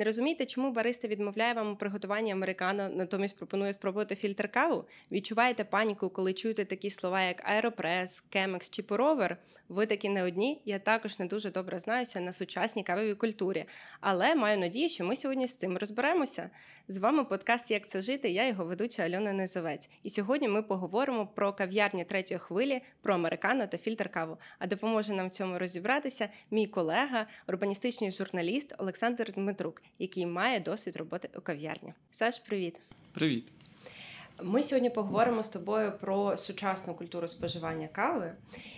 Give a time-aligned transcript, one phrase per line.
[0.00, 4.84] Не розумієте, чому бариста відмовляє вам у приготуванні американо, натомість пропонує спробувати фільтр каву?
[5.12, 9.36] Відчуваєте паніку, коли чуєте такі слова, як аеропрес, кемекс чи поровер?
[9.70, 10.62] Ви такі не одні.
[10.64, 13.64] Я також не дуже добре знаюся на сучасній кавовій культурі,
[14.00, 16.50] але маю надію, що ми сьогодні з цим розберемося.
[16.88, 18.30] З вами подкаст Як це жити.
[18.30, 19.88] Я його ведуча Альона Низовець.
[20.02, 24.36] І сьогодні ми поговоримо про кав'ярні третьої хвилі, про американо та фільтр каву.
[24.58, 30.96] А допоможе нам в цьому розібратися мій колега, урбаністичний журналіст Олександр Дмитрук, який має досвід
[30.96, 31.94] роботи у кав'ярні.
[32.10, 32.76] Саш, привіт.
[33.12, 33.52] Привіт.
[34.42, 38.32] Ми сьогодні поговоримо з тобою про сучасну культуру споживання кави.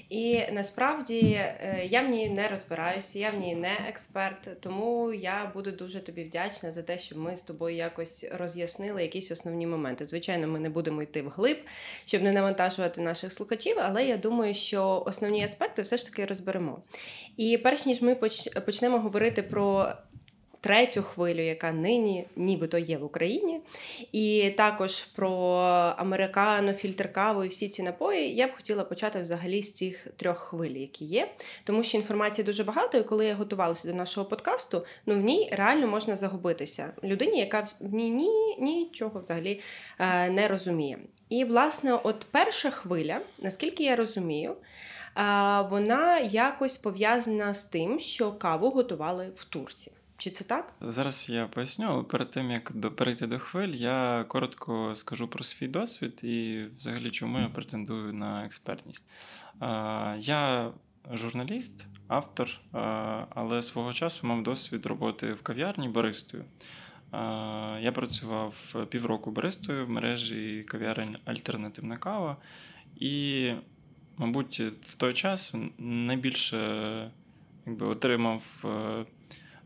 [0.08, 5.50] І насправді е, я в ній не розбираюся, я в ній не експерт, тому я
[5.54, 10.04] буду дуже тобі вдячна за те, щоб ми з тобою якось роз'яснили якісь основні моменти.
[10.04, 11.58] Звичайно, ми не будемо йти вглиб,
[12.04, 16.82] щоб не навантажувати наших слухачів, але я думаю, що основні аспекти все ж таки розберемо.
[17.36, 18.14] І перш ніж ми
[18.66, 19.92] почнемо говорити про
[20.62, 23.60] третю хвилю, яка нині нібито є в Україні,
[24.12, 25.30] і також про
[25.98, 30.38] американо, фільтр каву і всі ці напої, я б хотіла почати взагалі з цих трьох
[30.38, 31.30] хвиль, які є,
[31.64, 35.48] тому що інформації дуже багато, і коли я готувалася до нашого подкасту, ну в ній
[35.52, 39.60] реально можна загубитися людині, яка в ній ні, нічого взагалі
[39.98, 40.98] е, не розуміє.
[41.28, 44.56] І, власне, от перша хвиля, наскільки я розумію,
[45.70, 49.96] вона якось пов'язана з тим, що каву готували в Турції.
[50.22, 50.74] Чи це так?
[50.80, 55.68] Зараз я поясню, але перед тим як перейти до хвиль, я коротко скажу про свій
[55.68, 59.06] досвід і взагалі чому я претендую на експертність.
[60.18, 60.70] Я
[61.12, 62.60] журналіст, автор,
[63.34, 66.44] але свого часу мав досвід роботи в кав'ярні баристою.
[67.80, 72.36] Я працював півроку баристою в мережі кав'ярень Альтернативна кава,
[72.96, 73.52] і,
[74.16, 77.10] мабуть, в той час найбільше
[77.66, 78.64] якби, отримав.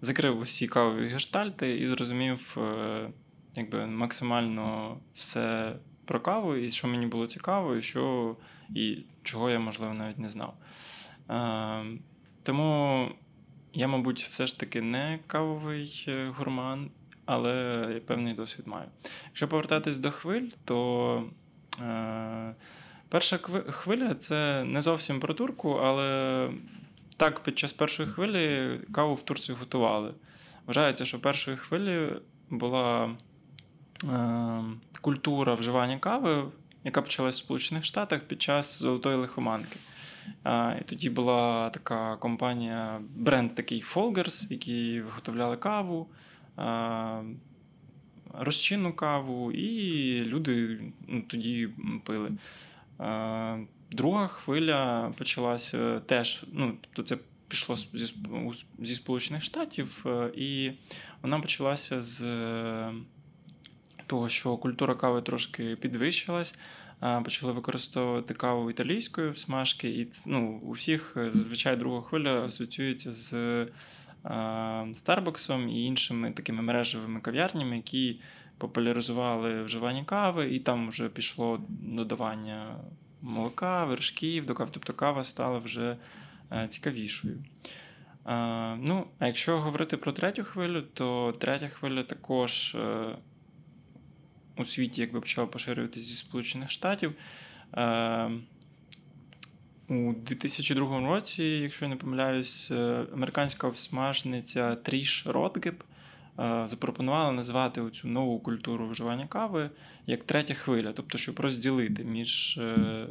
[0.00, 3.10] Закрив усі кавові гештальти і зрозумів е,
[3.54, 8.36] якби, максимально все про каву, і що мені було цікаво, і що,
[8.74, 10.54] і чого я, можливо, навіть не знав.
[11.30, 11.84] Е,
[12.42, 13.08] тому
[13.72, 16.90] я, мабуть, все ж таки не кавовий е, гурман,
[17.24, 18.88] але я певний досвід маю.
[19.24, 21.30] Якщо повертатись до хвиль, то.
[23.08, 23.36] Перша
[23.68, 26.50] хвиля це не зовсім про турку, але
[27.16, 30.14] так, під час першої хвилі каву в Турції готували.
[30.66, 32.12] Вважається, що першої хвилі
[32.50, 33.16] була
[34.04, 34.64] е,
[35.00, 36.44] культура вживання кави,
[36.84, 39.78] яка почалась в Сполучених Штатах під час золотої лихоманки.
[40.44, 46.08] Е, і тоді була така компанія, бренд такий Folgers, які виготовляли каву,
[46.58, 47.22] е,
[48.34, 51.68] розчинну каву, і люди ну, тоді
[52.04, 52.32] пили.
[53.00, 56.44] Е, Друга хвиля почалася теж.
[56.52, 58.14] Ну, тобто це пішло зі
[58.78, 60.72] зі Сполучених Штатів, е, і
[61.22, 62.94] вона почалася з е,
[64.06, 66.58] того, що культура кави трошки підвищилась.
[67.24, 73.66] Почали використовувати каву італійської смажки, і ну, у всіх е, зазвичай друга хвиля асоціюється з
[74.92, 78.20] Старбаксом і іншими такими мережевими кав'ярнями, які
[78.58, 82.76] популяризували вживання кави, і там вже пішло додавання
[83.26, 84.70] молока, вершків до кави.
[84.72, 85.96] Тобто кава стала вже
[86.52, 87.44] е, цікавішою.
[88.78, 93.16] Ну, а якщо говорити про третю хвилю, то третя хвиля також е,
[94.56, 97.14] у світі якби почала поширюватися зі Сполучених Штатів.
[97.74, 98.30] Е,
[99.88, 102.70] у 2002 році, якщо я не помиляюсь,
[103.12, 105.84] американська обсмажниця Тріш Ротгеб
[106.66, 109.70] запропонувала назвати оцю нову культуру вживання кави
[110.06, 113.06] як третя хвиля, тобто, щоб розділити між е,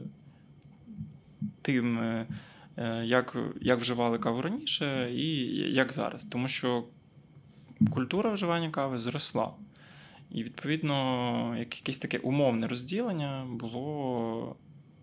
[1.62, 2.28] тим, е,
[2.78, 6.26] е, як як вживали каву раніше, і як зараз.
[6.26, 6.84] Тому що
[7.92, 9.52] культура вживання кави зросла.
[10.32, 14.56] І, відповідно, якесь таке умовне розділення було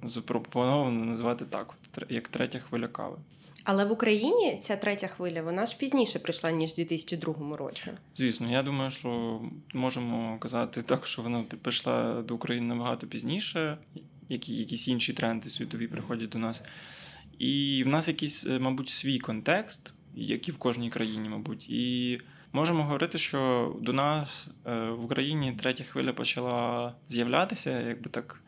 [0.03, 1.75] запропоновано назвати так,
[2.09, 3.17] як третя хвиля кави.
[3.65, 7.91] Але в Україні ця третя хвиля вона ж пізніше прийшла ніж у 2002 році.
[8.15, 9.41] Звісно, я думаю, що
[9.75, 13.79] можемо казати так, що вона прийшла до України набагато пізніше,
[14.29, 16.65] які якісь інші тренди світові приходять до нас.
[17.39, 21.71] І в нас якийсь, е, мабуть, свій контекст, який в кожній країні, мабуть.
[21.71, 22.21] І
[22.53, 28.43] можемо говорити, що до нас е, в Україні третя хвиля почала з'являтися, якби так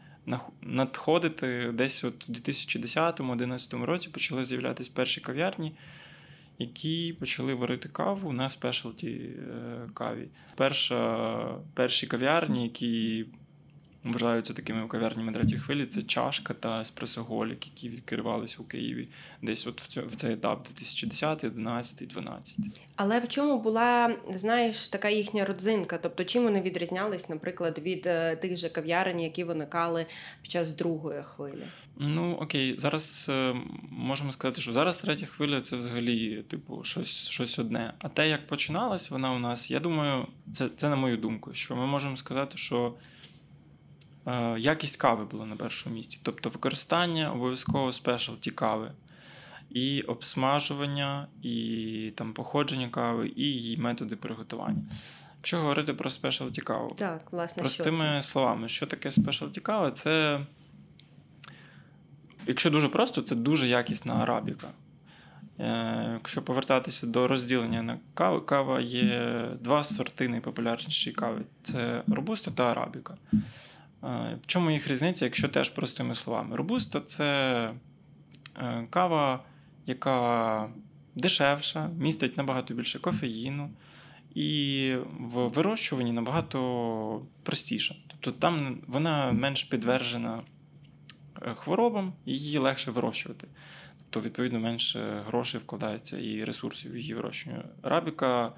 [0.62, 5.72] надходити десь от у 2010-2011 році почали з'являтися перші кав'ярні,
[6.58, 9.30] які почали варити каву на спешалті
[9.94, 10.28] каві.
[10.56, 13.26] Перша, Перші кав'ярні, які
[14.04, 19.08] вважаються такими кав'ярнями третьої хвилі, це чашка та еспресоголік, які відкривалися у Києві
[19.42, 22.56] десь от в, цю, в цей етап 2010, 11, 12.
[22.96, 25.98] Але в чому була, знаєш, така їхня родзинка?
[25.98, 30.06] Тобто, чим вони відрізнялись, наприклад, від е, тих же кав'ярень, які виникали
[30.42, 31.64] під час другої хвилі?
[31.96, 33.54] Ну окей, зараз е,
[33.90, 37.92] можемо сказати, що зараз третя хвиля це взагалі, типу, щось щось одне.
[37.98, 41.76] А те, як починалась вона у нас, я думаю, це, це на мою думку, що
[41.76, 42.94] ми можемо сказати, що.
[44.26, 46.20] Е, якість кави була на першому місці.
[46.22, 48.90] Тобто використання обов'язково спешалті кави,
[49.70, 54.82] і обсмажування, і там походження кави, і її методи приготування.
[55.36, 58.22] Якщо говорити про спешалті каву, так, власне, простими що це?
[58.22, 59.90] словами, що таке спешалті кава?
[59.90, 60.40] Це,
[62.46, 64.68] якщо дуже просто, це дуже якісна арабіка.
[65.58, 72.50] Е, якщо повертатися до розділення на каву, кава є два сорти найпопулярніші кави: це робуста
[72.50, 73.16] та арабіка.
[74.42, 76.56] В чому їх різниця, якщо теж простими словами?
[76.56, 77.24] Робуста це
[78.56, 79.44] е, кава,
[79.86, 80.68] яка
[81.14, 83.70] дешевша, містить набагато більше кофеїну,
[84.34, 87.94] і в вирощуванні набагато простіша.
[88.08, 90.42] Тобто там вона менш підтверджена
[91.42, 93.48] е, хворобам, її легше вирощувати.
[94.10, 97.64] Тобто, відповідно, менше грошей вкладається і ресурсів в її вирощуванню.
[97.82, 98.52] Рабіка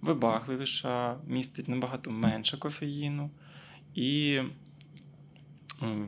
[0.00, 3.30] вибагливіша, містить набагато менше кофеїну.
[3.94, 4.40] І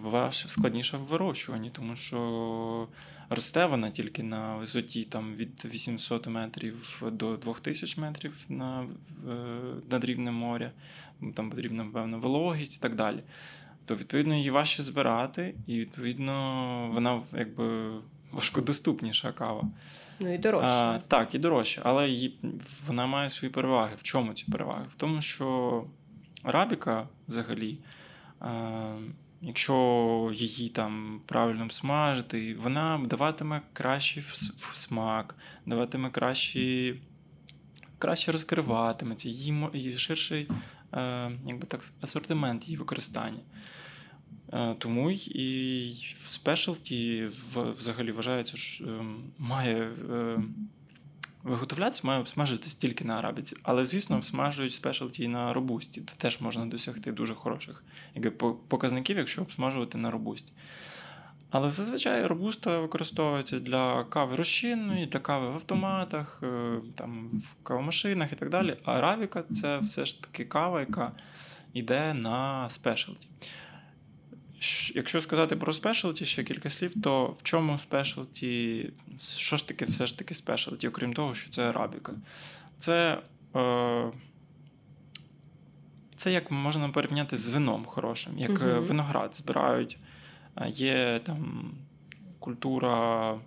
[0.02, 2.88] ваш складніше в вирощуванні, тому що
[3.30, 8.86] росте вона тільки на висоті там, від 800 метрів до 2000 метрів на,
[9.90, 10.70] над рівнем моря.
[11.34, 13.22] Там потрібна певна вологість і так далі.
[13.86, 17.92] То, відповідно, її важче збирати, і, відповідно, вона якби
[18.32, 19.62] важкодоступніша кава.
[20.20, 21.00] Ну і дорожча.
[21.08, 21.80] Так, і дорожча.
[21.84, 22.38] Але її,
[22.86, 23.94] вона має свої переваги.
[23.96, 24.84] В чому ці переваги?
[24.90, 25.84] В тому, що
[26.42, 27.78] арабіка взагалі.
[28.40, 28.96] А,
[29.44, 34.22] Якщо її там правильно смажити, вона даватиме кращий
[34.74, 35.34] смак,
[35.66, 37.00] даватиме кращий,
[37.98, 40.48] краще розкриватиметься, її ширший
[40.94, 43.40] е, якби так, асортимент її використання.
[44.52, 45.92] Е, тому і
[46.26, 49.76] в спешалті взагалі вважається, що ем, має
[50.10, 50.42] е,
[51.44, 56.40] Виготовлятися має обсмажуватись тільки на арабіці, але, звісно, обсмажують спешалті і на робусті, де теж
[56.40, 57.84] можна досягти дуже хороших
[58.68, 60.52] показників, якщо обсмажувати на робусті.
[61.50, 68.32] Але зазвичай робуста використовується для кави розчинної, для кави в автоматах, е, там, в кавомашинах
[68.32, 68.76] і так далі.
[68.84, 71.12] А арабіка це все ж таки кава, яка
[71.72, 73.28] йде на спешалті.
[74.94, 80.06] Якщо сказати про спешалті ще кілька слів, то в чому спешалті, що ж таке все
[80.06, 82.12] ж таки спешалті, окрім того, що це арабіка?
[82.78, 83.18] Це
[83.56, 84.10] е,
[86.16, 89.98] це як можна порівняти з вином хорошим, як uh виноград збирають.
[90.68, 91.72] Є там
[92.38, 93.38] культура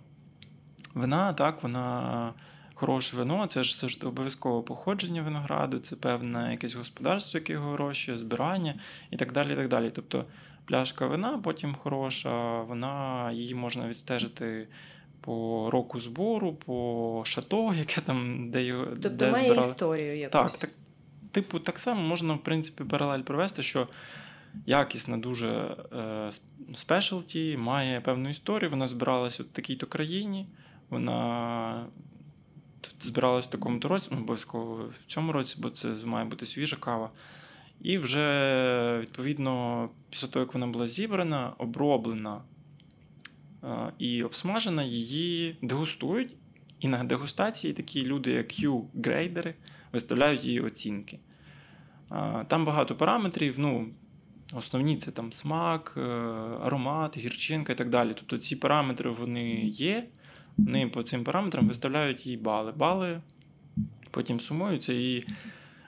[0.94, 2.32] вина, так, вона
[2.74, 8.18] хороше вино, це ж завжди обов'язково походження винограду, це певне якесь господарство, яке його вирощує,
[8.18, 8.74] збирання
[9.10, 9.52] і так далі.
[9.52, 9.90] і так далі.
[9.94, 10.24] Тобто
[10.66, 14.68] пляшка вина потім хороша, вона її можна відстежити.
[15.20, 19.68] По року збору, по шато, яке там, де його тобто де має збирали.
[19.68, 20.52] історію якусь.
[20.52, 20.70] Так, так,
[21.30, 23.88] типу, так само можна, в принципі, паралель провести, що
[24.66, 26.30] якісна дуже е,
[26.76, 28.70] спешалті, має певну історію.
[28.70, 30.46] Вона збиралася в такій-то країні,
[30.90, 31.86] вона
[33.00, 37.10] збиралася в такому-то році, ну, обов'язково в цьому році, бо це має бути свіжа кава.
[37.82, 42.40] І вже, відповідно, після того, як вона була зібрана, оброблена
[43.98, 46.36] і обсмажена, її дегустують.
[46.80, 49.54] І на дегустації такі люди, як Q-грейдери,
[49.92, 51.18] виставляють її оцінки.
[52.46, 53.54] Там багато параметрів.
[53.58, 53.88] ну,
[54.52, 56.00] Основні це там смак, е,
[56.62, 58.12] аромат, гірчинка і так далі.
[58.14, 60.06] Тобто ці параметри вони є.
[60.56, 62.72] Вони по цим параметрам виставляють їй бали.
[62.72, 63.20] Бали
[64.10, 65.24] потім сумуються і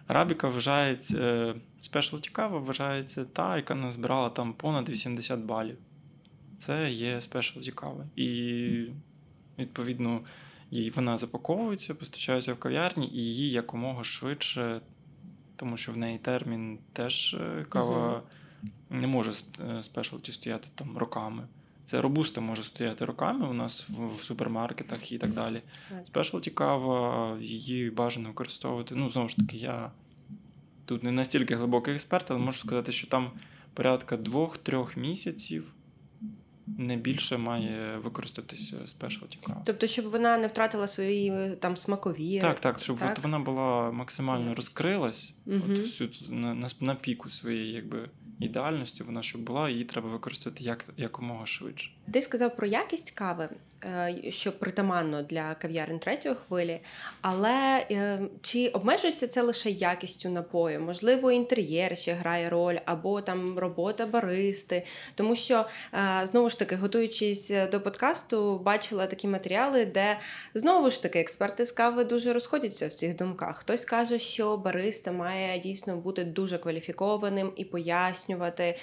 [0.06, 5.76] Арабіка вважається, спешлті кава вважається та, яка назбирала там понад 80 балів.
[6.58, 8.06] Це є спешлті кава.
[8.16, 8.86] І,
[9.58, 10.20] відповідно,
[10.70, 14.80] їй вона запаковується, постачається в кав'ярні, і її якомога швидше,
[15.56, 18.20] тому що в неї термін теж е, кава uh
[18.90, 19.32] не може
[19.80, 21.46] спешлті стояти там роками.
[21.84, 25.62] Це робуста може стояти роками у нас в, в супермаркетах і так далі.
[26.04, 28.94] Спешлті кава, її бажано використовувати.
[28.94, 29.90] Ну, знову ж таки, я
[30.88, 33.30] тут не настільки глибокий експерт, але можу сказати, що там
[33.74, 35.72] порядка двох-трьох місяців.
[36.78, 39.62] Не більше має використатися спешалті кава.
[39.64, 42.38] Тобто, щоб вона не втратила свої там смакові.
[42.38, 43.18] Так, так, щоб так?
[43.18, 45.62] вона була максимально розкрилась, угу.
[45.70, 50.64] от всю на, на на, піку своєї якби ідеальності, вона щоб була, її треба використати
[50.64, 51.90] як якомога швидше.
[52.12, 53.48] Ти сказав про якість кави,
[53.84, 56.80] е, що притаманно для кав'ярень третьої хвилі,
[57.20, 60.80] але е, чи обмежується це лише якістю напою?
[60.80, 64.86] Можливо, інтер'єр ще грає роль, або там робота баристи.
[65.14, 70.18] Тому що е, знову ж таки, готуючись до подкасту, бачила такі матеріали, де
[70.54, 73.58] знову ж таки експерти з кави дуже розходяться в цих думках.
[73.58, 78.78] Хтось каже, що бариста має дійсно бути дуже кваліфікованим і пояснювати,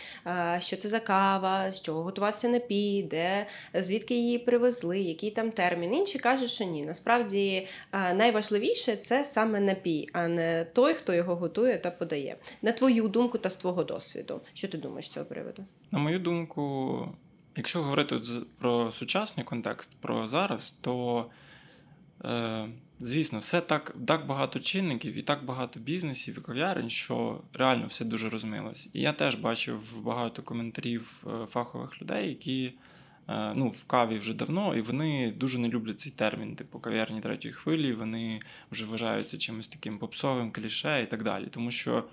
[0.59, 5.93] що це за кава, з чого готувався напій, де звідки її привезли, який там термін.
[5.93, 6.85] Інші кажуть, що ні.
[6.85, 12.37] Насправді найважливіше це саме напій, а не той, хто його готує та подає.
[12.61, 14.41] На твою думку та з твого досвіду.
[14.53, 15.65] Що ти думаєш з цього приводу?
[15.91, 17.07] На мою думку,
[17.55, 18.19] якщо говорити
[18.59, 21.25] про сучасний контекст, про зараз, то.
[22.25, 22.67] Е,
[22.99, 28.05] Звісно, все так так багато чинників і так багато бізнесів і кав'ярень, що реально все
[28.05, 28.89] дуже розмилось.
[28.93, 32.73] І я теж бачив багато коментарів е, фахових людей, які е,
[33.27, 37.53] ну, в каві вже давно, і вони дуже не люблять цей термін, типу кав'ярні третьої
[37.53, 37.93] хвилі.
[37.93, 38.39] Вони
[38.71, 41.47] вже вважаються чимось таким попсовим, кліше і так далі.
[41.51, 42.03] Тому що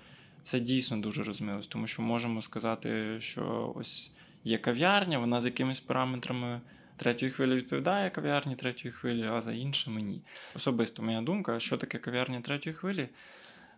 [0.43, 4.11] все дійсно дуже розмилось, тому що можемо сказати, що ось
[4.43, 6.61] є кав'ярня, вона з якимись параметрами
[6.97, 10.21] третьої хвилі відповідає кав'ярні третьої хвилі, а за іншими ні.
[10.55, 13.09] Особисто моя думка, що таке кав'ярня третьої хвилі?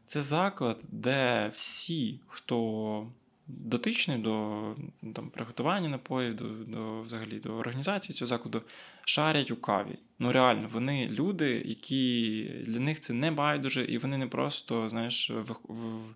[0.08, 3.08] Це заклад, де всі, хто
[3.47, 4.75] дотичний до
[5.13, 8.61] там, приготування напоїв, до до, взагалі до організації цього закладу,
[9.05, 9.97] шарять у каві.
[10.19, 15.29] Ну реально, вони люди, які для них це не байдуже, і вони не просто, знаєш,
[15.29, 16.15] в, в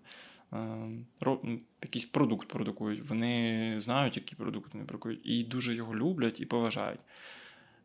[0.52, 3.08] Е, якийсь продукт продукують.
[3.08, 7.00] Вони знають, який продукт вони продукують, і дуже його люблять і поважають.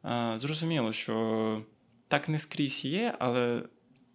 [0.06, 1.62] Е, зрозуміло, що
[2.08, 3.64] так не скрізь є, але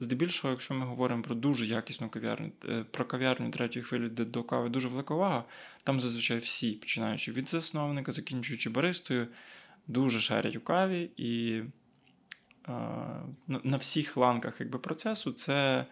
[0.00, 4.42] здебільшого, якщо ми говоримо про дуже якісну кав'ярню, е, про кав'ярню третьої хвилі, де до
[4.44, 5.44] кави дуже велика увага,
[5.84, 9.28] там зазвичай всі, починаючи від засновника, закінчуючи баристою,
[9.86, 11.62] дуже шарять у каві, і
[13.48, 15.86] на всіх ланках якби, процесу це.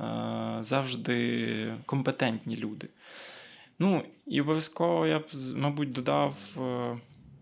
[0.00, 2.88] Е, завжди компетентні люди.
[3.78, 6.56] Ну, і обов'язково я б, мабуть, додав.
[6.58, 6.98] Е,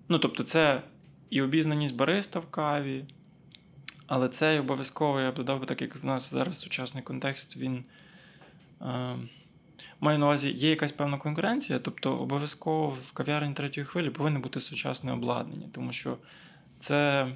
[0.08, 0.82] ну, тобто, це
[1.30, 3.04] і обізнаність бариста в каві,
[4.08, 7.84] але це обов'язково я б додав, так як в нас зараз сучасний контекст, він.
[8.82, 9.16] Е,
[10.00, 14.60] Маю на увазі, є якась певна конкуренція, тобто обов'язково в кав'ярні третьої хвилі повинно бути
[14.60, 16.18] сучасне обладнання, тому що
[16.80, 17.28] це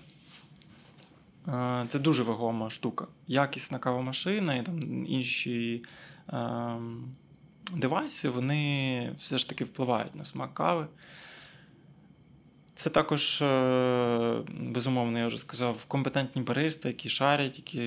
[1.48, 3.06] Е, це дуже вагома штука.
[3.26, 5.84] Якісна кавомашина і там інші
[6.32, 6.76] е,
[7.72, 10.86] девайси, вони все ж таки впливають на смак кави.
[12.76, 17.80] Це також, е, безумовно, я вже сказав, компетентні баристи, які шарять, які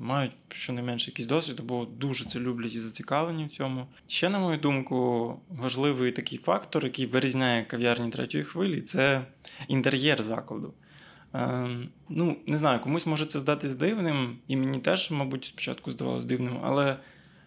[0.00, 3.86] мають щонайменше якийсь досвід, або дуже це люблять і зацікавлені в цьому.
[4.08, 9.22] Ще, на мою думку, важливий такий фактор, який вирізняє кав'ярні третьої хвилі, це
[9.68, 10.74] інтер'єр закладу.
[11.34, 16.24] Ем, ну, не знаю, комусь може це здатись дивним, і мені теж, мабуть, спочатку здавалось
[16.24, 16.96] дивним, але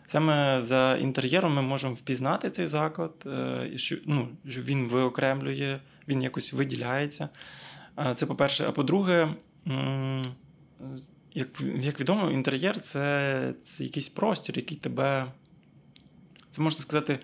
[0.06, 5.80] саме за інтер'єром ми можемо впізнати цей заклад, е, що ну, він виокремлює,
[6.10, 7.30] він якось виділяється.
[8.16, 8.66] Це по-перше.
[8.68, 9.34] А по-друге,
[11.34, 15.32] як як відомо, інтер'єр це, це якийсь простір, який тебе,
[16.52, 17.20] це можна сказати.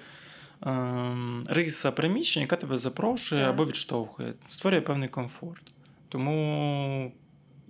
[0.61, 3.49] Ем, риса приміщення, яка тебе запрошує так.
[3.49, 5.73] або відштовхує, створює певний комфорт.
[6.09, 7.11] Тому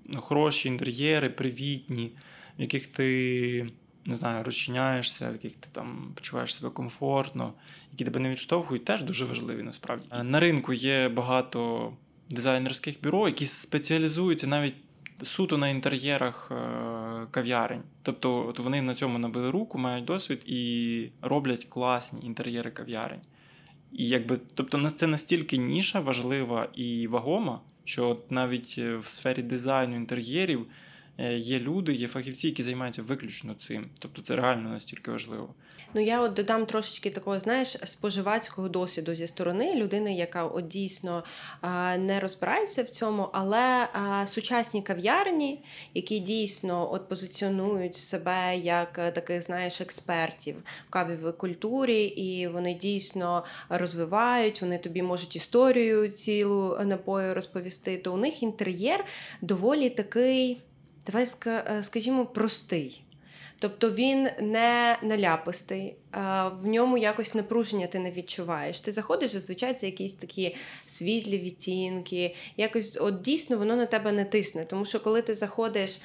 [0.06, 2.12] ну, хороші інтер'єри, привітні,
[2.58, 3.70] в яких ти
[4.06, 7.54] не знаю, розчиняєшся, в яких ти там почуваєш себе комфортно,
[7.92, 10.08] які тебе не відштовхують, теж дуже важливі насправді.
[10.12, 11.92] Е, на ринку є багато
[12.30, 14.76] дизайнерських бюро, які спеціалізуються навіть
[15.24, 17.82] суто на інтер'єрах е, кав'ярень.
[18.02, 23.22] Тобто от вони на цьому набили руку, мають досвід і роблять класні інтер'єри кав'ярень.
[23.92, 29.96] І якби, тобто, це настільки ніша важлива і вагома що навіть е, в сфері дизайну
[29.96, 30.68] інтер'єрів
[31.38, 33.90] є люди, є фахівці, які займаються виключно цим.
[34.00, 35.54] Тобто це реально настільки важливо.
[35.96, 41.24] Ну я от додам трошечки такого, знаєш, споживацького досвіду зі сторони людини, яка от дійсно
[41.98, 43.88] не розбирається в цьому, але
[44.28, 50.56] сучасні кав'ярні, які дійсно от позиціонують себе як е, таких, знаєш, експертів
[50.88, 58.14] в кавівій культурі, і вони дійсно розвивають, вони тобі можуть історію цілу напою розповісти, то
[58.14, 59.06] у них інтер'єр
[59.42, 60.62] доволі такий,
[61.06, 63.02] давай е, скажімо, простий.
[63.60, 65.96] Тобто він не наляпистий,
[66.62, 68.80] в ньому якось напруження ти не відчуваєш.
[68.80, 70.56] Ти заходиш, зазвичай це якісь такі
[70.88, 74.66] світлі відтінки, якось от дійсно воно на тебе не тисне.
[74.66, 76.00] Тому що коли ти заходиш,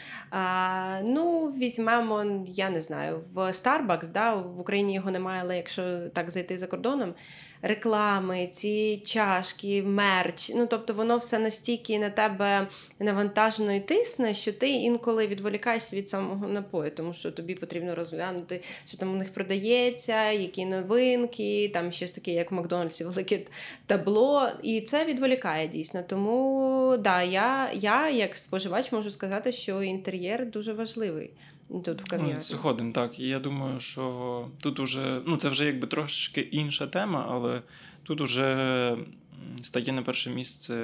[1.04, 6.30] ну візьмемо, я не знаю, в Starbucks, да, в Україні його немає, але якщо так
[6.30, 7.14] зайти за кордоном
[7.62, 10.50] реклами, ці чашки, мерч.
[10.54, 16.08] Ну тобто воно все настільки на тебе навантажено і тисне, що ти інколи відволікаєшся від
[16.08, 21.92] самого напою, тому що тобі потрібно розглянути, що там у них продається, які новинки, там
[21.92, 23.40] щось таке, як в Макдональдсі, велике
[23.86, 24.48] табло.
[24.62, 26.02] І це відволікає дійсно.
[26.02, 31.30] Тому да, я, я як споживач можу сказати, що інтер'єр дуже важливий
[31.84, 32.34] тут в кав'ярні.
[32.34, 33.20] Ну, Згоден, так.
[33.20, 37.62] І я думаю, що тут уже, ну це вже якби трошки інша тема, але
[38.02, 38.96] тут уже
[39.62, 40.74] стає на перше місце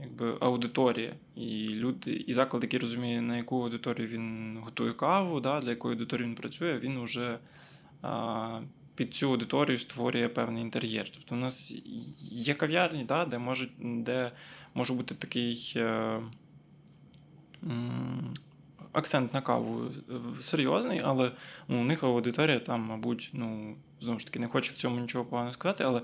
[0.00, 1.14] якби аудиторія.
[1.36, 5.94] І люди, і заклад, який розуміє, на яку аудиторію він готує каву, да, для якої
[5.94, 7.38] аудиторії він працює, він вже
[8.94, 11.10] під цю аудиторію створює певний інтер'єр.
[11.14, 11.74] Тобто у нас
[12.20, 14.32] є кав'ярні, да, де можуть, де
[14.74, 15.72] може бути такий.
[15.76, 16.20] Е,
[18.94, 19.90] акцент на каву
[20.42, 21.32] серйозний, але
[21.68, 25.24] ну, у них аудиторія там, мабуть, ну, знову ж таки, не хочу в цьому нічого
[25.24, 26.02] поганого сказати, але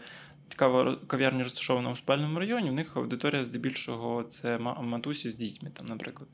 [0.56, 5.86] кава, кав'ярня розташована у спальному районі, у них аудиторія здебільшого це матусі з дітьми, там,
[5.86, 6.28] наприклад.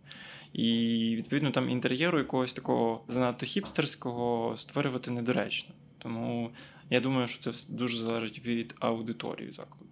[0.56, 5.74] І відповідно там інтер'єру якогось такого занадто хіпстерського створювати недоречно.
[5.98, 6.50] Тому
[6.90, 9.86] я думаю, що це дуже залежить від аудиторії закладу.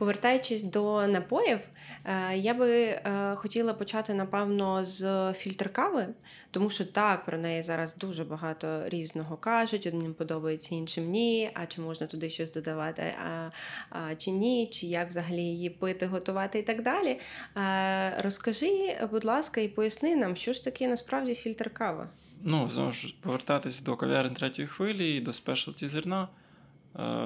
[0.00, 1.58] Повертаючись до напоїв,
[2.04, 6.06] е, я би е, хотіла почати, напевно, з фільтр кави,
[6.50, 9.86] тому що так, про неї зараз дуже багато різного кажуть.
[9.86, 11.50] Одним подобається, іншим ні.
[11.54, 13.50] А чи можна туди щось додавати, а,
[13.90, 17.20] а чи ні, чи як взагалі її пити, готувати і так далі.
[17.56, 22.08] Е, розкажи, будь ласка, і поясни нам, що ж таке насправді фільтр кави.
[22.42, 26.28] Ну, знову ж повертатися до кав'ярень третьої хвилі і до спешалті зерна.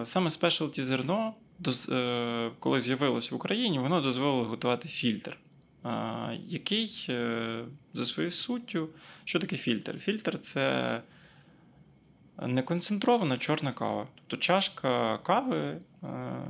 [0.04, 1.34] Саме спешалті зерно
[1.90, 5.36] Е, коли з'явилось в Україні, воно дозволило готувати фільтр,
[6.46, 8.88] який е, за своєю суттю,
[9.24, 9.98] що таке фільтр?
[9.98, 11.00] Фільтр це
[12.42, 14.06] неконцентрована чорна кава.
[14.14, 15.78] Тобто чашка кави е,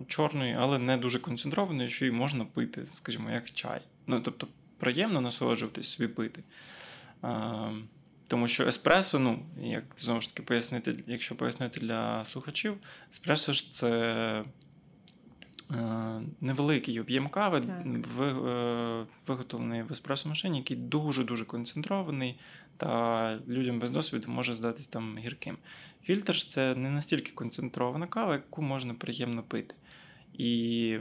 [0.07, 3.81] чорної, але не дуже концентрованої, що її можна пити, скажімо, як чай.
[4.07, 4.47] Ну, Тобто,
[4.79, 6.43] приємно насолоджуватись собі пити.
[8.35, 12.77] Тому що еспресо, ну, як знову ж таки пояснити, якщо пояснити для слухачів,
[13.11, 14.45] еспресо ж це
[15.71, 22.39] Е, невеликий об'єм кави, е, виготовлений в еспресо-машині, який дуже-дуже концентрований,
[22.77, 25.59] та людям без досвіду може здатись там гірким.
[26.03, 29.75] Фільтр ж це не настільки концентрована кава, яку можна приємно пити.
[30.33, 30.99] І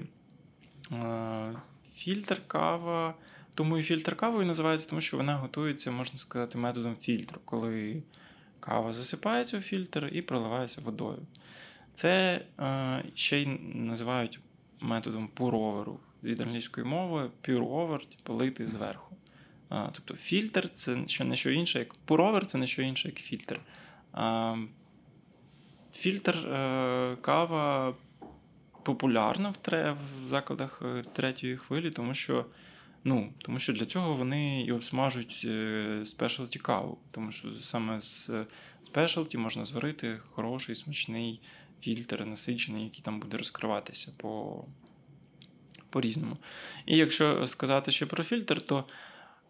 [0.92, 1.54] е,
[1.96, 3.16] фільтр кава,
[3.56, 8.04] тому і фільтр кавою називається, тому що вона готується, можна сказати, методом фільтру, коли
[8.60, 11.20] кава засипається у фільтр і проливається водою.
[11.96, 14.40] Це е, ще й називають
[14.80, 19.16] методом пуроверу від англійської мови, pure-over, типу зверху.
[19.70, 23.18] А, Тобто фільтр це що не що інше, як пуровер це не що інше, як
[23.18, 23.60] фільтр.
[24.12, 24.56] А,
[25.94, 27.96] Фільтр е, кава
[28.84, 32.46] популярна в тре, в закладах е, третьої хвилі, тому що
[33.04, 35.48] ну, тому що для цього вони і обсмажують
[36.08, 36.98] спешалті каву.
[37.12, 38.32] Тому що саме з
[38.84, 41.40] спешалті можна зварити хороший, смачний
[41.82, 44.66] фільтр насичений, який там буде розкриватися по,
[45.90, 46.38] по-різному.
[46.86, 48.86] І якщо сказати ще про фільтр, то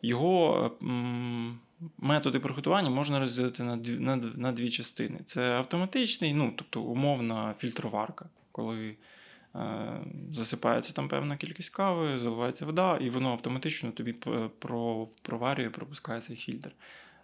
[0.01, 1.59] його м,
[1.97, 5.19] методи приготування можна розділити на дві, на, на дві частини.
[5.25, 8.95] Це автоматичний, ну, тобто умовна фільтроварка, коли
[10.31, 14.15] засипається там певна кількість кави, заливається вода, і воно автоматично тобі
[15.21, 16.71] проварює, пропускає цей фільтр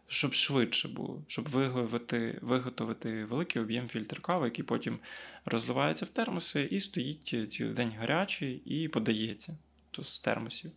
[0.09, 4.99] щоб швидше було, щоб виготовити виготовити великий об'єм фільтр кави, який потім
[5.45, 9.57] розливається в термоси і стоїть цілий день гарячий і подається
[9.91, 10.71] то з термосів.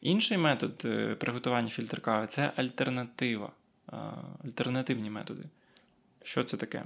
[0.00, 3.52] Інший метод е, приготування фільтр кави це альтернатива,
[4.44, 5.42] альтернативні методи.
[6.22, 6.84] Що це таке?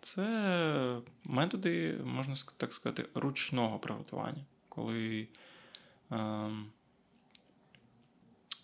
[0.00, 5.28] Це методи, можна так сказати, ручного приготування, коли.
[6.10, 6.70] Ем,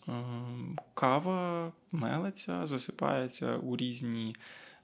[0.09, 4.37] Ем, кава мелиться, засипається у різні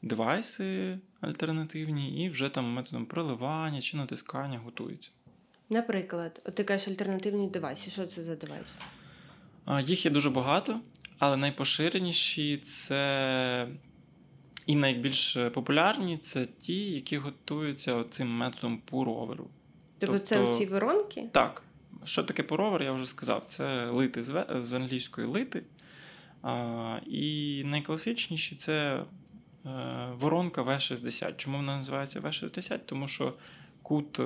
[0.03, 5.11] девайси альтернативні, і вже там методом проливання чи натискання готується.
[5.71, 7.91] Наприклад, от ти кажеш альтернативні девайси.
[7.91, 8.81] Що це за девайси?
[9.81, 10.81] Їх є дуже багато,
[11.19, 13.69] але найпоширеніші це
[14.67, 19.51] і найбільш популярні це ті, які готуються цим методом пуроверу.
[19.99, 21.29] Тобто, тобто це ці воронки?
[21.33, 21.63] Так.
[22.05, 23.45] Що таке поровер, я вже сказав.
[23.49, 24.23] Це лити
[24.63, 25.63] з англійської лити.
[27.07, 29.05] І найкласичніші це
[30.13, 31.37] воронка В60.
[31.37, 32.79] Чому вона називається В60?
[32.87, 33.35] Тому що
[33.83, 34.21] кут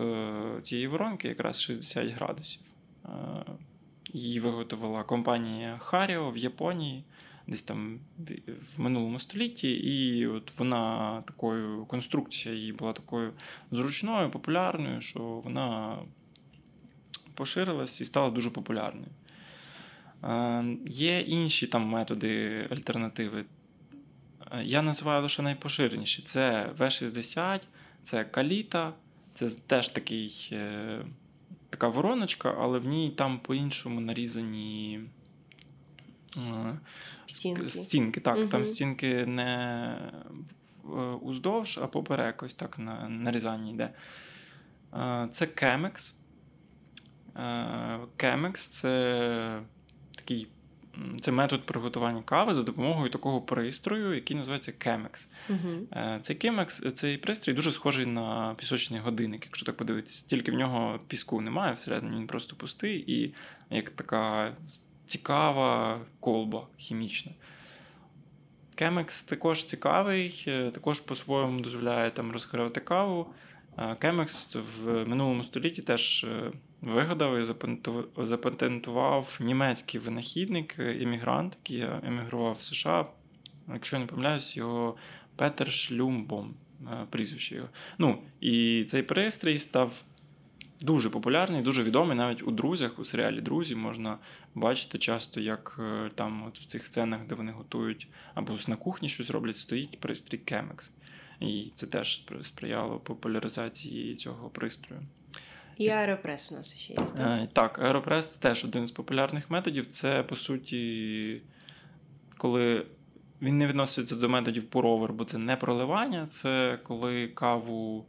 [0.62, 2.61] цієї воронки якраз 60 градусів.
[4.12, 7.05] Її виготовила компанія Харіо в Японії
[7.47, 8.01] десь там
[8.77, 13.33] в минулому столітті, і от вона такою конструкція її була такою
[13.71, 15.99] зручною, популярною, що вона
[17.35, 19.11] поширилась і стала дуже популярною.
[20.87, 23.45] Є інші там методи альтернативи.
[24.63, 27.61] Я називаю лише найпоширеніші: це В60,
[28.03, 28.93] це каліта,
[29.35, 31.05] це теж такий, е,
[31.71, 35.01] така вороночка, але в ній там по-іншому нарізані
[37.27, 37.69] Стінки.
[37.69, 38.37] Стінки, так.
[38.37, 38.47] Угу.
[38.47, 39.99] Там стінки не
[41.21, 43.91] уздовж, а поперек ось так на нарізанні йде.
[45.31, 46.17] Це кемекс.
[48.17, 49.61] Кемекс це
[50.17, 50.49] такий
[51.21, 55.29] це метод приготування кави за допомогою такого пристрою, який називається Chemex.
[55.51, 56.21] Uh-huh.
[56.21, 60.27] Цей Chemex, цей пристрій дуже схожий на пісочний годинник, якщо так подивитися.
[60.29, 63.35] Тільки в нього піску немає, всередині він просто пустий, і
[63.71, 64.53] як така
[65.07, 67.33] цікава колба хімічна.
[68.75, 73.27] Кемекс також цікавий, е, також по-своєму дозволяє там розкривати каву.
[73.99, 77.45] Кемекс в минулому столітті теж е, вигадав і
[78.27, 83.07] запатентував німецький винахідник, іммігрант, який емігрував в США.
[83.73, 84.97] Якщо не помиляюсь, його
[85.37, 87.69] Петер Шлюмбом, е, прізвище його.
[87.99, 90.03] Ну, І цей пристрій став
[90.81, 94.19] дуже популярний, дуже відомий навіть у друзях, у серіалі Друзі можна
[94.55, 99.09] бачити часто, як е, там от в цих сценах, де вони готують або на кухні
[99.09, 100.91] щось роблять, стоїть пристрій Chemex.
[101.41, 105.03] І це теж сприяло популяризації цього пристрою.
[105.77, 106.99] І аеропрес у нас ще є.
[106.99, 109.87] Так, е, Так, аеропрес це теж один з популярних методів.
[109.87, 111.43] Це, по суті,
[112.37, 112.87] коли
[113.43, 118.07] він не відноситься до методів пуровер, бо це не проливання, це коли каву.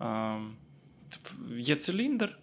[0.00, 0.56] Ем,
[1.56, 2.38] є циліндр,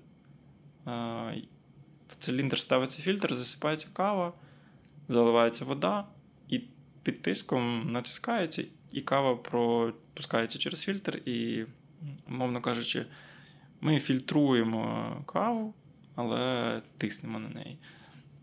[0.85, 4.33] в циліндр ставиться фільтр, засипається кава,
[5.07, 6.05] заливається вода,
[6.47, 6.61] і
[7.03, 11.65] під тиском натискається, і кава пропускається через фільтр, і,
[12.27, 13.05] мовно кажучи,
[13.81, 15.73] ми фільтруємо каву,
[16.15, 17.77] але тиснемо на неї.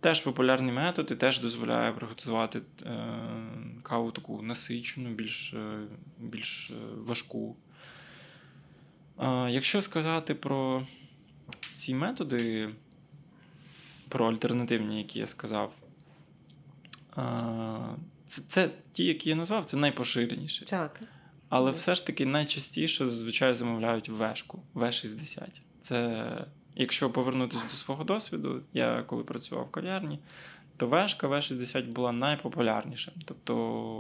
[0.01, 3.19] Теж популярний метод і теж дозволяє приготувати е,
[3.83, 5.79] каву таку насичену, більш е,
[6.19, 7.57] більш е, важку.
[9.49, 10.87] Якщо сказати про
[11.75, 12.69] ці методи,
[14.09, 15.73] про альтернативні, які я сказав,
[18.27, 20.65] це це ті, які я назвав, це найпоширеніші.
[20.65, 21.01] Так.
[21.49, 25.43] Але все ж таки найчастіше зазвичай замовляють вешку, В60.
[25.81, 26.25] Це,
[26.75, 30.19] якщо повернутися до свого досвіду, я коли працював в кав'ярні,
[30.77, 33.15] то вешка В60 була найпопулярнішим.
[33.25, 33.55] Тобто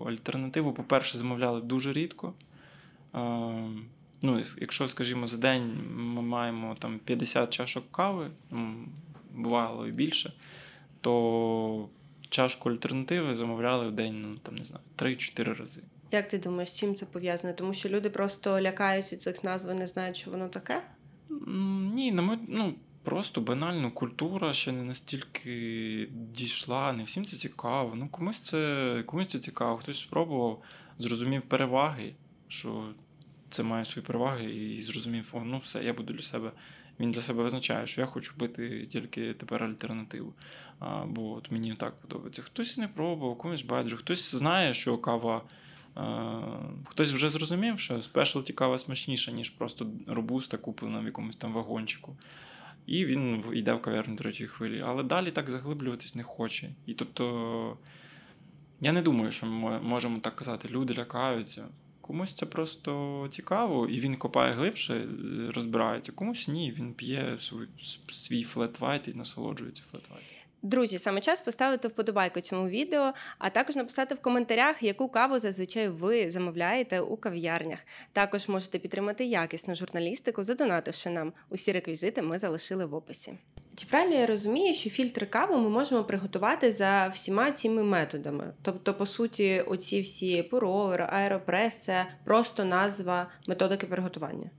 [0.09, 2.35] альтернативу, по-перше, замовляли дуже рідко
[4.27, 8.31] ну, якщо, скажімо, за день ми маємо там 50 чашок кави,
[9.35, 10.33] бувало і більше,
[11.01, 11.89] то
[12.29, 15.83] чашку альтернативи замовляли в день, ну там не знаю, 3-4 рази.
[16.13, 17.55] Як ти думаєш, з чим це пов'язано?
[17.55, 20.83] Тому що люди просто лякаються цих назв і не знають, що воно таке?
[21.95, 27.93] Ні, на мою, ну, просто банально культура ще не настільки дійшла, не всім це цікаво.
[27.95, 30.63] Ну, комусь це комусь це цікаво, хтось спробував,
[30.99, 32.15] зрозумів переваги,
[32.49, 32.89] що
[33.51, 36.53] це має свої переваги і зрозумів, о, ну все, я буду для себе.
[37.01, 40.35] Він для себе визначає, що я хочу бити тільки тепер альтернативу.
[40.79, 42.43] А, Бо от мені так подобається.
[42.43, 45.43] Хтось не пробував, комусь байдуже, хтось знає, що кава.
[46.85, 52.17] Хтось вже зрозумів, що спешлті кава смачніша, ніж просто робуста, куплена в якомусь там вагончику.
[52.87, 54.81] І він йде в кав'ярню третьої хвилі.
[54.87, 56.71] Але далі так заглиблюватись не хоче.
[56.87, 57.77] І тобто
[58.81, 61.69] я не думаю, що ми можемо так казати, люди лякаються.
[62.07, 65.07] Комусь це просто цікаво, і він копає глибше, е,
[65.55, 66.13] розбирається.
[66.13, 67.39] Комусь ні, він п'є
[68.13, 70.36] свій, флет-вайт і насолоджується флет-вайт.
[70.67, 75.89] Друзі, саме час поставити вподобайку цьому відео, а також написати в коментарях, яку каву зазвичай
[75.89, 77.79] ви замовляєте у кав'ярнях.
[78.13, 81.33] Також можете підтримати якісну журналістику, задонативши нам.
[81.51, 83.33] Усі реквізити ми залишили в описі.
[83.77, 88.53] Чи правильно я розумію, що фільтр кави ми можемо приготувати за всіма цими методами?
[88.63, 94.51] Тобто, по суті, оці всі пуровер, аеропрес це просто назва методики приготування?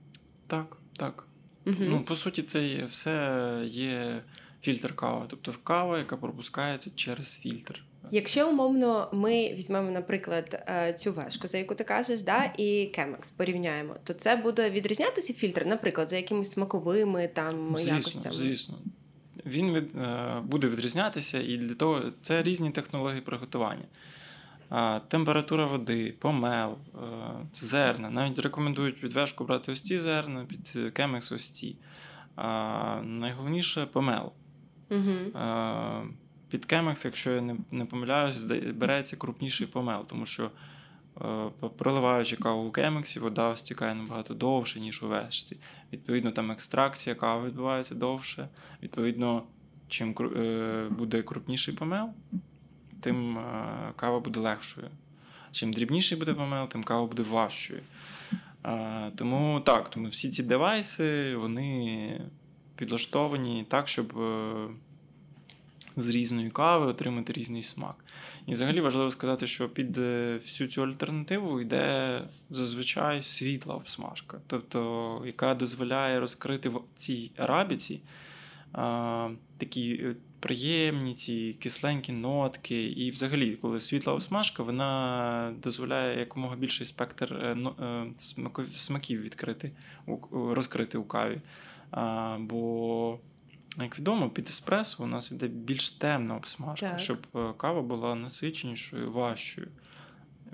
[0.46, 1.24] Так, так.
[1.66, 1.76] Угу.
[1.80, 4.22] Ну, по суті, це є, все є
[4.62, 7.84] фільтр кави, тобто кава, яка пропускається через фільтр.
[8.10, 13.30] Якщо умовно ми візьмемо, наприклад, е, цю вешку, за яку ти кажеш, да, і кемекс
[13.30, 18.34] порівняємо, то це буде відрізнятися фільтр, наприклад, за якимись смаковими там звісно, якостями?
[18.34, 18.78] Звісно,
[19.46, 23.84] він від, е, буде відрізнятися, і для того це різні технології приготування.
[25.08, 26.98] Температура води, помел, е,
[27.54, 28.10] зерна.
[28.10, 31.76] Навіть рекомендують під вешку брати ось ці зерна, під кемекс ось ці.
[33.02, 34.32] Найголовніше помел.
[34.90, 35.42] Угу.
[36.50, 40.50] Під кемекс, якщо я не не помиляюсь, береться крупніший помел, тому що
[41.24, 45.56] Е, проливаючи каву у кемексі, вода стікає набагато довше, ніж у вешці.
[45.92, 48.48] Відповідно, там екстракція кави відбувається довше.
[48.82, 49.42] Відповідно,
[49.88, 52.10] чим е, буде крупніший помел,
[53.00, 53.42] тим е,
[53.96, 54.88] кава буде легшою.
[55.52, 57.80] Чим дрібніший буде помел, тим кава буде важчою.
[59.16, 62.20] Тому так, тому всі ці девайси вони
[62.78, 64.12] підлаштовані так, щоб
[66.02, 68.04] з різної кави отримати різний смак.
[68.46, 75.22] І взагалі важливо сказати, що під е, всю цю альтернативу йде зазвичай світла обсмажка, тобто
[75.26, 78.00] яка дозволяє розкрити в цій арабіці
[78.72, 82.84] а, такі е, приємні ці кисленькі нотки.
[82.84, 87.56] І взагалі, коли світла обсмажка, вона дозволяє якомога більший спектр е,
[88.76, 89.72] смаків відкрити,
[90.32, 91.40] розкрити у каві.
[91.90, 93.18] А, Бо
[93.82, 96.98] як відомо, під еспресо у нас іде більш темна обсмажка, так.
[96.98, 99.68] щоб е, кава була насиченішою, важчою.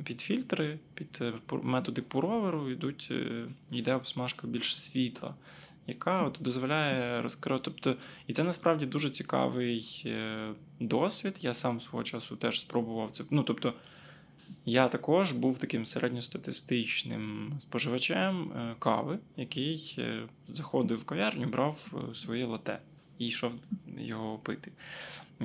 [0.05, 5.35] Під фільтри, під е, методи пуроверу йдуть, е, йде обсмажка більш світла,
[5.87, 7.63] яка от дозволяє розкрити.
[7.65, 10.07] Тобто, І це насправді дуже цікавий
[10.81, 11.37] досвід.
[11.41, 13.25] Я сам свого часу теж спробував це.
[13.31, 13.75] Ну, тобто,
[14.65, 19.99] я також був таким середньостатистичним споживачем кави, який
[20.49, 22.79] заходив в кав'ярню, брав своє лате
[23.19, 23.53] і йшов
[23.99, 24.73] його пити.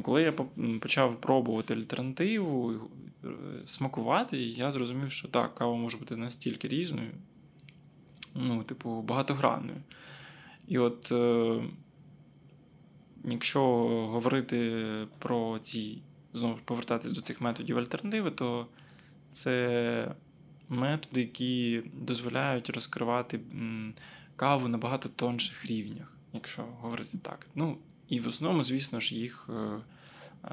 [0.01, 0.31] Коли я
[0.79, 2.73] почав пробувати альтернативу,
[3.23, 3.27] е,
[3.65, 7.11] смакувати, я зрозумів, що так, кава може бути настільки різною,
[8.35, 9.77] ну, типу, багатогранною.
[10.67, 11.63] І от, е,
[13.23, 13.61] якщо
[14.07, 14.85] говорити
[15.19, 16.01] про ці,
[16.33, 18.67] знову повертатись до цих методів альтернативи, то
[19.31, 20.15] це
[20.69, 23.39] методи, які дозволяють розкривати
[24.35, 27.47] каву на багато тонших рівнях якщо говорити так.
[27.55, 29.81] Ну, і в основному, звісно ж, їх е,
[30.45, 30.49] е,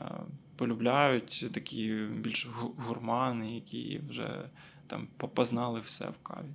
[0.56, 4.44] полюбляють такі більш гурмани, які вже
[4.86, 6.46] там познали все в каві.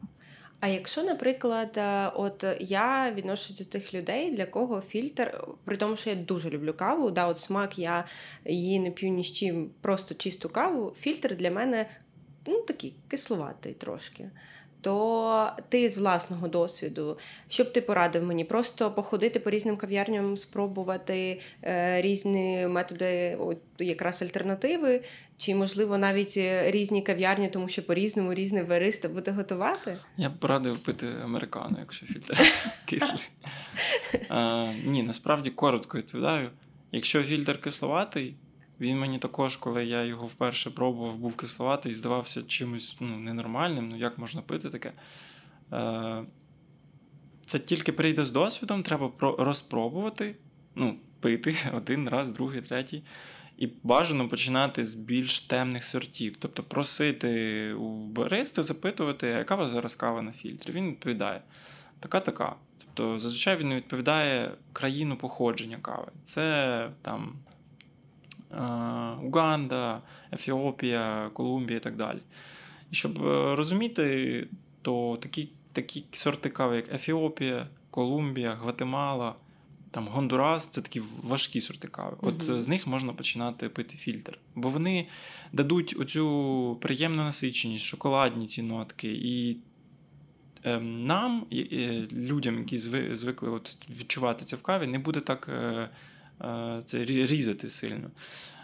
[0.60, 5.96] А якщо, наприклад, е, от я відношусь до тих людей, для кого фільтр, при тому,
[5.96, 8.06] що я дуже люблю каву, да, от смак я
[8.46, 11.90] її не п'ю ні з чим, просто чисту каву, фільтр для мене
[12.46, 14.30] ну, такий кисловатий трошки
[14.82, 17.18] то ти з власного досвіду,
[17.50, 18.44] що б ти порадив мені?
[18.44, 25.04] Просто походити по різним кав'ярням, спробувати е, різні методи, от, якраз альтернативи,
[25.38, 29.98] чи, можливо, навіть різні кав'ярні, тому що по-різному різне вариста буде готувати?
[30.18, 32.38] Я б порадив пити американу, якщо фільтр
[32.86, 33.30] кислий.
[34.86, 36.50] Ні, насправді коротко відповідаю.
[36.92, 38.36] Якщо фільтр кисловатий,
[38.82, 43.90] він мені також, коли я його вперше пробував, був кисловатий здавався чимось ну, ненормальним.
[43.90, 44.94] Ну, як можна пити таке?
[45.74, 46.24] Е,
[47.46, 50.36] це тільки прийде з досвідом, треба розпробувати,
[50.76, 53.04] ну, пити один раз, другий, третій.
[53.58, 56.38] І бажано починати з більш темних сортів.
[56.38, 60.72] Тобто просити у бариста, запитувати, яка у вас зараз кава на фільтрі.
[60.72, 61.42] Він відповідає:
[62.00, 62.56] така-така.
[62.78, 66.08] Тобто, зазвичай він відповідає країну походження кави.
[66.26, 67.36] Це там
[69.24, 70.02] Уганда,
[70.34, 72.20] Ефіопія, Колумбія і так далі.
[72.92, 74.48] І щоб е, розуміти,
[74.82, 79.36] то такі такі сорти кави, як Ефіопія, Колумбія, Гватемала,
[79.92, 82.18] там Гондурас це такі важкі сорти кави.
[82.22, 84.38] От mm з них можна починати пити фільтр.
[84.56, 85.08] Бо вони
[85.54, 89.12] дадуть оцю приємну насиченість, шоколадні ці нотки.
[89.12, 89.58] І
[90.64, 92.78] е, нам, е, людям, які
[93.16, 95.50] звикли от відчувати це в каві, не буде так.
[96.44, 98.12] Е, це різати сильно.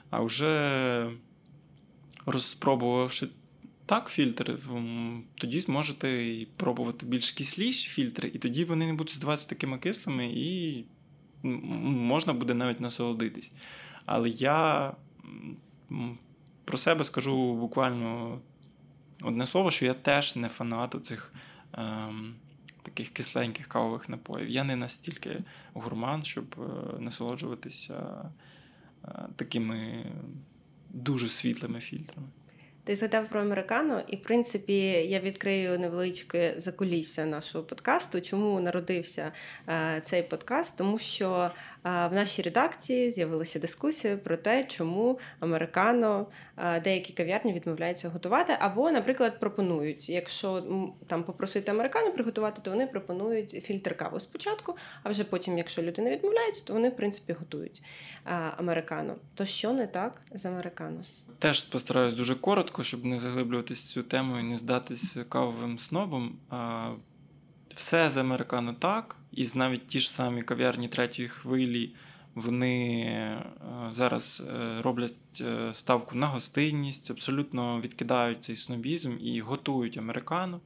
[0.09, 1.11] А вже
[2.25, 3.27] розпробувавши
[3.85, 4.57] так фільтри,
[5.35, 10.25] тоді зможете і пробувати більш кисліші фільтри, і тоді вони не будуть здаватися такими кислими,
[10.25, 10.85] і
[11.43, 13.51] можна буде навіть насолодитись.
[14.05, 14.93] Але я
[16.65, 18.39] про себе скажу буквально
[19.21, 21.33] одне слово, що я теж не фанат цих.
[21.73, 22.35] Ем,
[22.87, 24.49] таких кисленьких кавових напоїв.
[24.49, 28.29] Я не настільки гурман, щоб е, насолоджуватися
[29.05, 30.05] е, такими
[30.89, 32.27] дуже світлими фільтрами.
[32.87, 38.21] Ти згадав про американо, і в принципі я відкрию невеличке закулісся нашого подкасту.
[38.21, 39.31] Чому народився
[39.69, 40.77] е, цей подкаст?
[40.77, 41.51] Тому що е,
[41.83, 48.91] в нашій редакції з'явилася дискусія про те, чому американо е, деякі кав'ярні відмовляються готувати, або,
[48.91, 50.09] наприклад, пропонують.
[50.09, 50.63] Якщо
[51.07, 56.09] там попросити американо приготувати, то вони пропонують фільтр каву спочатку, а вже потім, якщо людина
[56.09, 57.81] відмовляється, то вони в принципі готують
[58.57, 59.15] американо.
[59.35, 61.03] То що не так з американо?
[61.39, 66.37] Теж постараюсь дуже коротко, щоб не заглиблюватись цю тему і не здатись кавовим снобом.
[67.75, 71.93] Все з американо так, і навіть ті ж самі кав'ярні третьої хвилі.
[72.37, 73.43] Вони е,
[73.91, 80.59] зараз е, роблять е, ставку на гостинність, абсолютно відкидають цей снобізм і готують американо.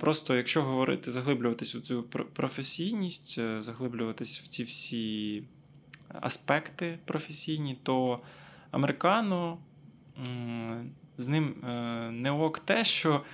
[0.00, 2.02] Просто якщо говорити, заглиблюватись у цю
[2.32, 5.42] професійність, заглиблюватись в ці всі
[6.08, 8.20] аспекти професійні, то
[8.70, 9.58] американо,
[11.18, 11.68] з ним е,
[12.10, 13.24] не ок те, що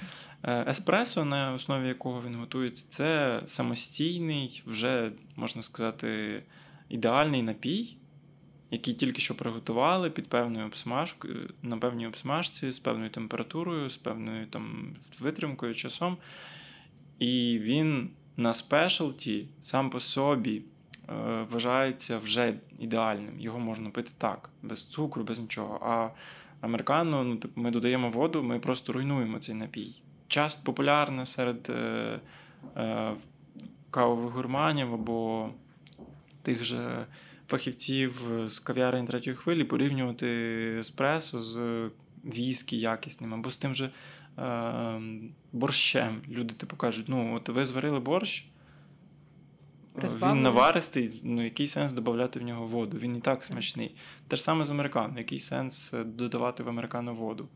[0.42, 6.42] е, еспресо, на основі якого він готується, це самостійний, вже, можна сказати,
[6.88, 7.96] ідеальний напій,
[8.70, 14.46] який тільки що приготували під певною обсмажкою, на певній обсмажці, з певною температурою, з певною
[14.46, 16.16] там витримкою, часом.
[17.18, 20.73] І він на спешалті сам по собі Е,
[21.50, 23.40] вважається вже ідеальним.
[23.40, 25.78] Його можна пити так, без цукру, без нічого.
[25.82, 26.10] А
[26.60, 30.02] американо, ну, типу, ми додаємо воду, ми просто руйнуємо цей напій.
[30.28, 32.20] Часто популярне серед е,
[32.76, 33.12] е,
[33.90, 35.50] кавових гурманів або
[36.42, 37.06] тих же
[37.48, 40.26] фахівців з кав'ярень третьої хвилі порівнювати
[40.80, 41.90] еспресо з
[42.24, 43.90] віскі якісним, або з тим же
[44.38, 45.00] е,
[45.52, 46.22] борщем.
[46.28, 48.46] Люди типу кажуть: ну, от ви зварили борщ.
[50.02, 52.98] Він наваристий, ну який сенс додати в нього воду?
[52.98, 53.94] Він і так смачний.
[54.28, 55.18] Те ж саме з американо.
[55.18, 57.48] Який сенс е, додавати в американо воду,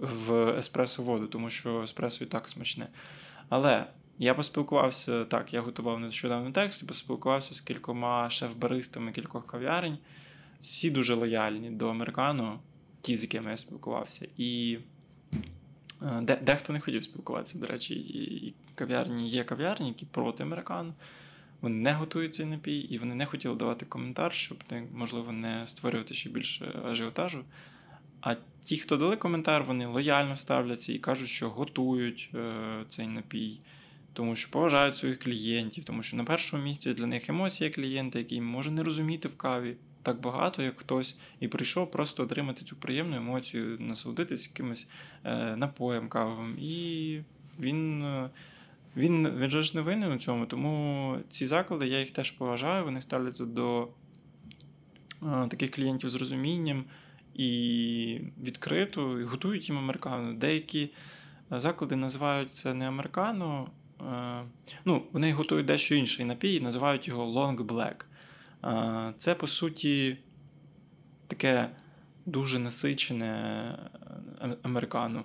[0.00, 2.88] в еспресо воду, тому що еспресо і так смачне.
[3.48, 3.86] Але
[4.18, 9.98] я поспілкувався так, я готував нещодавно текст, поспілкувався з кількома шеф-баристами кількох кав'ярень.
[10.60, 12.60] Всі дуже лояльні до американо,
[13.00, 14.28] ті, з якими я спілкувався.
[14.36, 14.78] І
[16.02, 20.94] е, де, дехто не хотів спілкуватися, до речі, і кав'ярні є кав'ярні, які проти американо
[21.60, 26.14] вони не готують цей напій, і вони не хотіли давати коментар, щоб можливо не створювати
[26.14, 27.44] ще більше ажіотажу.
[28.20, 33.60] А ті, хто дали коментар, вони лояльно ставляться і кажуть, що готують е, цей напій,
[34.12, 38.40] тому що поважають своїх клієнтів, тому що на першому місці для них емоція клієнта, який
[38.40, 43.16] може не розуміти в каві так багато, як хтось, і прийшов просто отримати цю приємну
[43.16, 44.88] емоцію, насолодитись якимось
[45.24, 46.58] е, напоєм кавовим.
[46.58, 47.20] І
[47.60, 48.04] він.
[48.98, 52.30] Е, він він же ж не винен у цьому, тому ці заклади я їх теж
[52.30, 52.84] поважаю.
[52.84, 53.88] Вони ставляться до
[55.22, 56.84] а, таких клієнтів з розумінням
[57.34, 60.32] і відкрито, і готують їм американо.
[60.32, 60.90] Деякі
[61.50, 63.70] заклади називають це не американо.
[63.98, 64.42] А,
[64.84, 68.04] ну, Вони готують дещо інший напій і називають його Long Black.
[68.62, 70.16] А, Це, по суті,
[71.26, 71.70] таке
[72.26, 73.74] дуже насичене
[74.62, 75.24] американо.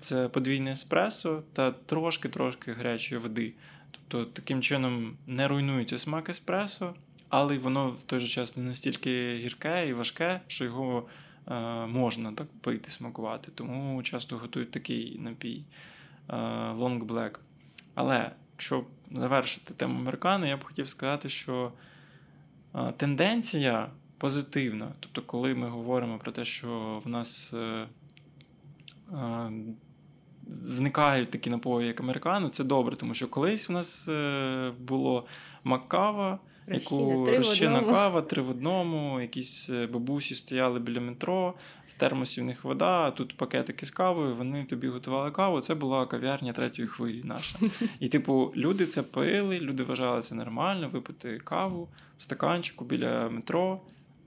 [0.00, 3.52] Це подвійне еспресо та трошки-трошки гарячої води.
[3.90, 6.94] Тобто таким чином не руйнується смак еспресо,
[7.28, 11.08] але воно в той же час не настільки гірке і важке, що його
[11.48, 11.54] е,
[11.86, 13.50] можна так пити, смакувати.
[13.54, 15.64] Тому часто готують такий напій
[16.28, 16.34] е,
[16.72, 17.38] Long Black.
[17.94, 21.72] Але якщо завершити тему американо, я б хотів сказати, що
[22.74, 24.92] е, тенденція позитивна.
[25.00, 27.54] Тобто, коли ми говоримо про те, що в нас.
[29.12, 29.52] Е,
[30.46, 35.26] зникають такі напої, як американо, це добре, тому що колись в нас е, було
[35.64, 36.38] маккава,
[36.68, 41.54] яку розчина кава, три в одному, якісь е, бабусі стояли біля метро,
[41.86, 45.60] з термосів в них вода, а тут пакетики з кавою, вони тобі готували каву.
[45.60, 47.58] Це була кав'ярня третьої хвилі наша.
[48.00, 51.88] І, типу, люди це пили, люди вважали це нормально, випити каву
[52.18, 53.80] в стаканчику біля метро.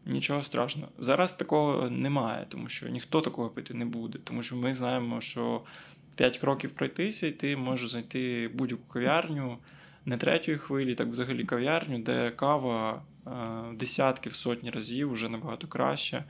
[0.07, 0.91] Нічого страшного.
[0.97, 4.19] Зараз такого немає, тому що ніхто такого пити не буде.
[4.23, 5.61] Тому що ми знаємо, що
[6.15, 9.57] 5 кроків пройтися, і ти можеш знайти будь-яку кав'ярню
[10.05, 13.03] не третьої хвилі, так взагалі кав'ярню, де кава
[13.73, 16.23] десятки в сотні разів вже набагато краще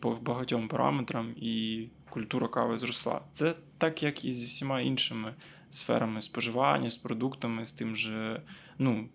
[0.00, 3.20] по багатьом параметрам, і культура кави зросла.
[3.32, 5.34] Це так, як і зі всіма іншими
[5.70, 8.42] сферами споживання, з продуктами, з тим же.
[8.78, 9.08] ну,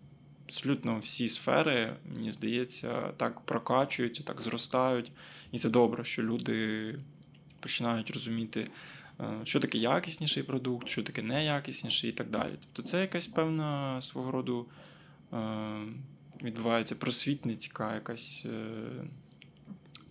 [0.50, 5.12] абсолютно всі сфери, мені здається, так прокачуються, так зростають.
[5.52, 6.96] І це добре, що люди
[7.60, 8.68] починають розуміти,
[9.20, 12.52] е, що таке якісніший продукт, що таке неякісніший і так далі.
[12.62, 14.66] Тобто це якась певна свого роду
[15.34, 15.38] е,
[16.44, 18.72] відбувається просвітницька, якась е,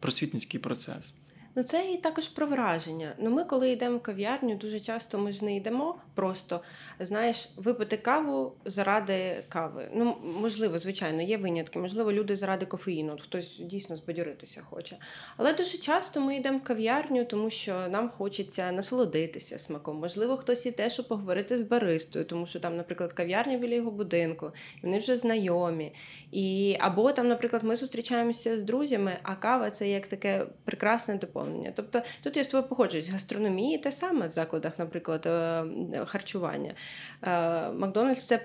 [0.00, 1.14] просвітницький процес.
[1.54, 3.14] Ну, це і також про враження.
[3.18, 6.60] Ну, ми, коли йдемо в кав'ярню, дуже часто ми ж не йдемо просто,
[7.00, 9.88] знаєш, випити каву заради кави.
[9.94, 11.78] Ну, можливо, звичайно, є винятки.
[11.78, 13.18] Можливо, люди заради кофеїну.
[13.22, 14.96] Хтось дійсно збадьоритися хоче.
[15.36, 19.96] Але дуже часто ми йдемо в кав'ярню, тому що нам хочеться насолодитися смаком.
[19.96, 24.50] Можливо, хтось іде, щоб поговорити з баристою, тому що там, наприклад, кав'ярня біля його будинку,
[24.82, 25.92] і вони вже знайомі.
[26.32, 31.72] І або там, наприклад, ми зустрічаємося з друзями, а кава це як таке прекрасне доповнення.
[31.76, 35.64] Тобто тут я з тобою погоджуюсь, гастрономії те саме в закладах, наприклад, е,
[36.08, 36.74] харчування.
[37.22, 37.28] Е,
[37.70, 38.38] Макдональдс це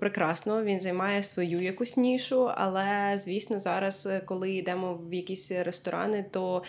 [0.00, 6.24] прекрасно, він займає свою якусь нішу, але звісно, зараз, е, коли йдемо в якісь ресторани,
[6.30, 6.62] то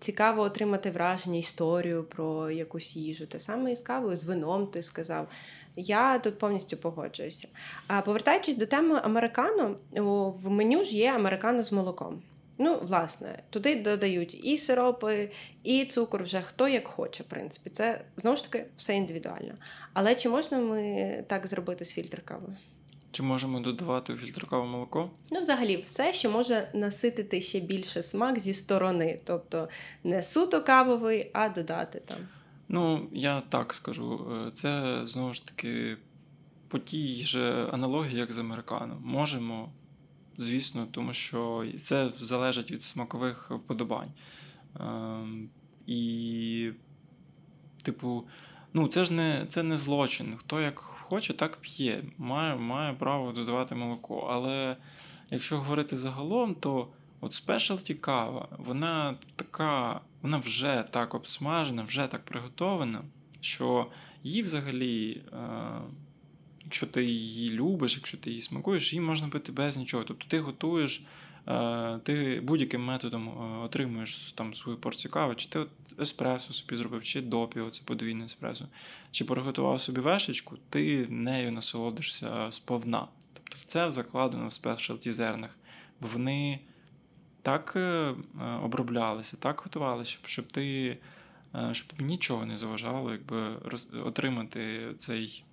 [0.00, 3.26] цікаво отримати враження, історію про якусь їжу.
[3.26, 5.28] Те саме і з кавою, з вином, ти сказав.
[5.76, 7.48] Я тут повністю погоджуюся.
[7.86, 9.76] А повертаючись до теми американо,
[10.42, 12.22] в меню ж є американо з молоком.
[12.58, 15.30] Ну, власне, туди додають і сиропи,
[15.62, 17.70] і цукор вже хто як хоче, в принципі.
[17.70, 19.54] Це знову ж таки все індивідуально.
[19.92, 22.56] Але чи можна ми так зробити з фільтр кави?
[23.12, 25.10] Чи можемо додавати у фільтр каву молоко?
[25.30, 29.16] Ну, взагалі, все, що може наситити ще більше смак зі сторони.
[29.24, 29.68] Тобто
[30.04, 32.18] не суто кавовий, а додати там.
[32.68, 34.26] Ну, я так скажу.
[34.46, 35.96] Е, це знову ж таки
[36.68, 38.98] по тій же аналогії, як з американо.
[39.04, 39.72] Можемо,
[40.38, 44.12] звісно, тому що це залежить від смакових вподобань.
[44.80, 45.48] Ем,
[45.86, 46.70] і,
[47.82, 48.26] типу,
[48.72, 50.36] ну, це ж не це не злочин.
[50.36, 52.04] Хто як хоче, так п'є.
[52.18, 54.28] Має, має право додавати молоко.
[54.30, 54.76] Але
[55.30, 56.88] якщо говорити загалом, то.
[57.24, 63.02] От спешалті кава, вона така, вона вже так обсмажена, вже так приготована,
[63.40, 63.86] що
[64.22, 65.38] її взагалі, е,
[66.72, 70.04] якщо ти її любиш, якщо ти її смакуєш, її можна пити без нічого.
[70.04, 71.02] Тобто ти готуєш,
[71.48, 75.68] е, ти будь-яким методом е, отримуєш там свою порцію кави, чи ти от
[76.00, 78.68] еспресо собі зробив, чи допі, це подвійне еспресо,
[79.10, 83.08] чи приготував собі вешечку, ти нею насолодишся сповна.
[83.34, 85.50] Тобто в це закладено в спешалті зернах,
[86.00, 86.58] бо вони
[87.42, 88.14] так е,
[88.62, 90.98] оброблялися, так готувалися, щоб ти
[91.72, 93.56] щоб тобі нічого не заважало, якби
[94.04, 95.44] отримати цей,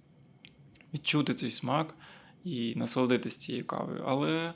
[0.93, 1.95] відчути цей смак
[2.43, 4.03] і насолодитися цією кавою.
[4.07, 4.53] Але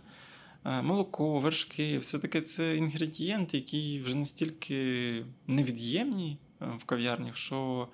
[0.63, 7.87] молоко, вершки, все-таки це інгредієнти, які вже настільки невід'ємні в кав'ярнях, що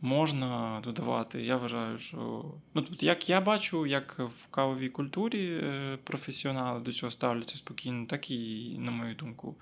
[0.00, 1.42] можна додавати.
[1.42, 6.92] Я вважаю, що ну тобто, як я бачу, як в кавовій культурі е, професіонали до
[6.92, 9.56] цього ставляться спокійно, так і, на мою думку,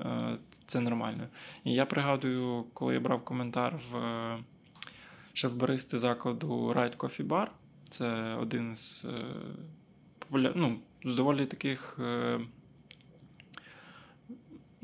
[0.00, 1.28] е, це нормально.
[1.64, 4.38] І я пригадую, коли я брав коментар в е,
[5.34, 7.46] шеф-баристи закладу Right Coffee Bar,
[7.90, 9.06] це один з
[10.18, 10.52] популя...
[10.56, 11.98] ну, з доволі таких.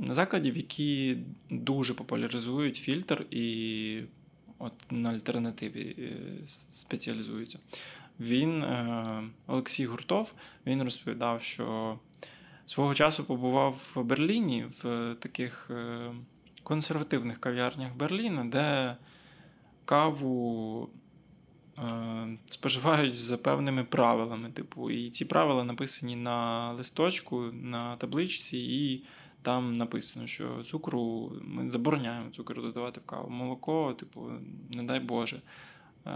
[0.08, 1.16] Закладів, які
[1.50, 4.02] дуже популяризують фільтр і
[4.60, 6.12] от на альтернативі е,
[6.70, 7.58] спеціалізується.
[8.20, 10.32] Він, е, Олексій Гуртов,
[10.66, 11.98] він розповідав, що
[12.66, 16.10] свого часу побував в Берліні в таких е,
[16.62, 18.96] консервативних кав'ярнях Берліна, де
[19.90, 20.88] каву
[22.46, 24.50] споживають за певними правилами.
[24.50, 28.58] Типу, І ці правила написані на листочку, на табличці.
[28.58, 29.04] і
[29.42, 33.30] там написано, що цукру ми забороняємо цукру додавати в каву.
[33.30, 34.30] Молоко, типу,
[34.70, 35.40] не дай Боже,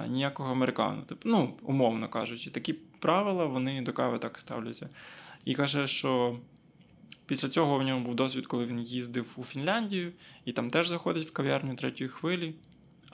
[0.09, 1.03] ніякого американу.
[1.03, 4.89] Типу, ну, умовно кажучи, такі правила вони до кави так ставляться.
[5.45, 6.39] І каже, що
[7.27, 10.13] після цього в ньому був досвід, коли він їздив у Фінляндію,
[10.45, 12.55] і там теж заходить в кав'ярню третьої хвилі,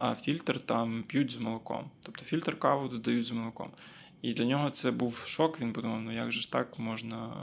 [0.01, 1.91] а фільтр там п'ють з молоком.
[2.03, 3.71] Тобто фільтр каву додають з молоком.
[4.23, 5.61] І для нього це був шок.
[5.61, 7.37] Він подумав, ну як же ж так можна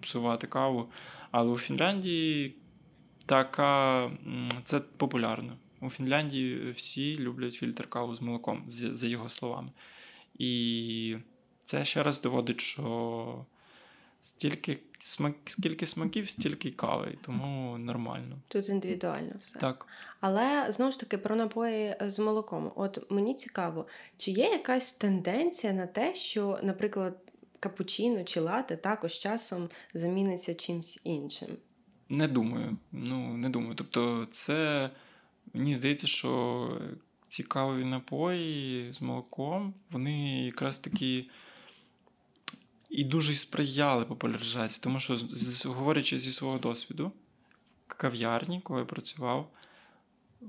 [0.00, 0.90] псувати каву.
[1.30, 2.56] Але у Фінляндії
[3.26, 4.10] така
[4.64, 5.56] це популярно.
[5.80, 9.70] У Фінляндії всі люблять фільтр каву з молоком, за його словами.
[10.38, 11.16] І
[11.64, 13.46] це ще раз доводить, що
[14.22, 18.38] стільки смак, скільки смаків, стільки кави, тому нормально.
[18.48, 19.58] Тут індивідуально все.
[19.58, 19.86] Так.
[20.20, 22.72] Але знову ж таки про напої з молоком.
[22.76, 23.86] От мені цікаво,
[24.18, 27.18] чи є якась тенденція на те, що, наприклад,
[27.60, 31.48] капучино чи лате також часом заміниться чимось іншим?
[32.08, 32.76] Не думаю.
[32.92, 33.74] Ну, не думаю.
[33.74, 34.90] Тобто, це
[35.52, 36.80] мені здається, що
[37.28, 41.30] цікаві напої з молоком, вони якраз такі.
[42.92, 45.18] І дуже сприяли популяризації, тому що,
[45.64, 47.12] говорячи зі свого досвіду,
[47.86, 49.50] кав'ярні, коли я працював,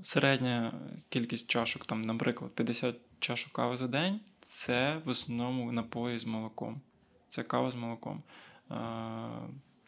[0.02, 0.72] середня
[1.08, 6.80] кількість чашок, там, наприклад, 50 чашок кави за день це в основному напої з молоком
[7.34, 8.22] це кава з молоком.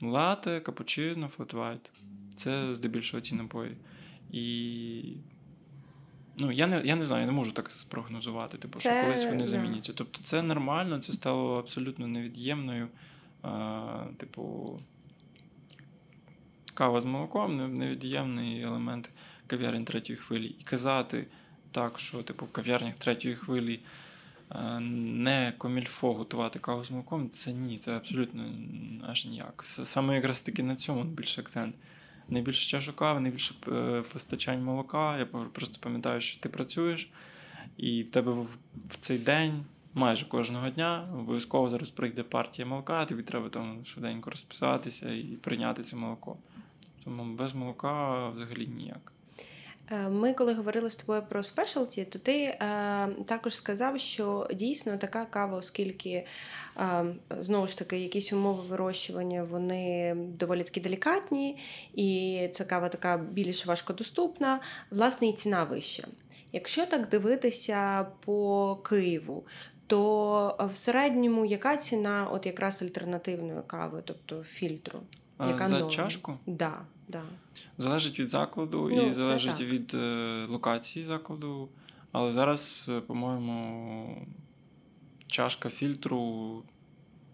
[0.02, 1.90] Лате, капучино, флет
[2.36, 3.76] Це здебільшого ці напої.
[4.30, 5.16] І
[6.38, 9.24] Ну, я не я не знаю, я не можу так спрогнозувати, типу, це, що колись
[9.24, 9.92] вони заміняться.
[9.92, 12.88] Тобто це нормально, це стало абсолютно невід'ємною.
[13.42, 14.78] А, Типу,
[16.74, 19.10] кава з молоком невід'ємний елемент
[19.46, 20.46] кав'ярень третьої хвилі.
[20.60, 21.26] І казати
[21.70, 23.80] так, що типу, в кав'ярнях третьої хвилі
[24.80, 28.44] не комільфо готувати каву з молоком, це ні, це абсолютно
[29.06, 29.62] аж ніяк.
[29.64, 31.74] Саме якраз таки на цьому більше акцент
[32.28, 33.54] найбільше чашок шукав, найбільше
[34.12, 35.18] постачань молока.
[35.18, 37.10] Я просто пам'ятаю, що ти працюєш,
[37.76, 39.64] і в тебе в цей день.
[39.94, 45.82] Майже кожного дня обов'язково зараз прийде партія молока, тобі треба там швиденько розписатися і прийняти
[45.82, 46.36] це молоко.
[47.04, 49.12] Тому без молока взагалі ніяк.
[49.90, 52.56] Е, ми, коли говорили з тобою про спешалті, то ти е,
[53.26, 56.26] також сказав, що дійсно така кава, оскільки е,
[57.40, 61.58] знову ж таки якісь умови вирощування вони доволі таки делікатні,
[61.94, 64.60] і ця кава така більш важкодоступна,
[64.90, 66.08] власне, і ціна вища.
[66.52, 69.46] Якщо так дивитися по Києву,
[69.86, 75.00] то в середньому яка ціна от якраз альтернативної кави, тобто фільтру?
[75.40, 75.90] Яка За норма?
[75.90, 76.38] чашку?
[76.46, 77.22] Да, да.
[77.78, 81.68] Залежить від закладу ну, і залежить від е, локації закладу.
[82.12, 84.26] Але зараз, е, по-моєму,
[85.26, 86.62] чашка фільтру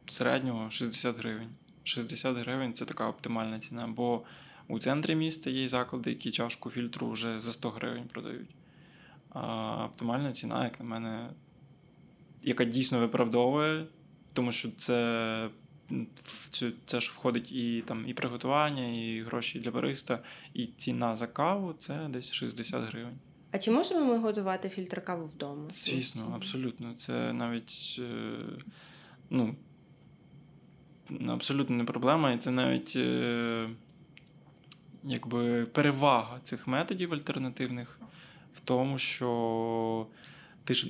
[0.07, 1.49] середнього 60 гривень.
[1.85, 3.87] 60 гривень це така оптимальна ціна.
[3.89, 4.23] Бо
[4.69, 8.51] у центрі міста є заклади, які чашку фільтру вже за 100 гривень продають.
[9.31, 11.31] А оптимальна ціна, як на мене,
[12.43, 13.87] яка дійсно виправдовує,
[14.33, 15.49] тому що це
[16.87, 20.19] це ж входить і там і приготування, і гроші для бариста,
[20.55, 23.19] і ціна за каву це десь 60 гривень.
[23.51, 25.71] А чи можемо ми готувати фільтр каву вдома?
[25.71, 26.95] Звісно, абсолютно.
[26.95, 28.37] Це навіть е,
[29.31, 29.55] ну,
[31.29, 33.69] абсолютно не проблема, і це навіть е,
[35.05, 38.01] якби перевага цих методів альтернативних
[38.55, 40.07] в тому, що
[40.65, 40.87] ти ж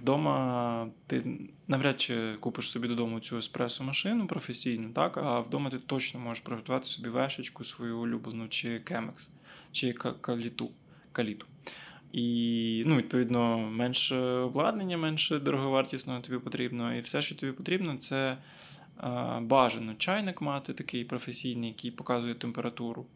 [0.00, 1.38] вдома ти
[1.68, 5.16] навряд чи купиш собі додому цю еспресо-машину професійну, так?
[5.16, 9.30] а вдома ти точно можеш приготувати собі вешечку свою улюблену, чи кемекс,
[9.72, 10.70] чи каліту.
[11.12, 11.46] каліту.
[12.12, 16.94] І, ну, відповідно, менше обладнання, менше дороговартісного тобі потрібно.
[16.94, 18.36] І все, що тобі потрібно, це
[19.40, 23.06] бажано чайник мати такий професійний, який показує температуру.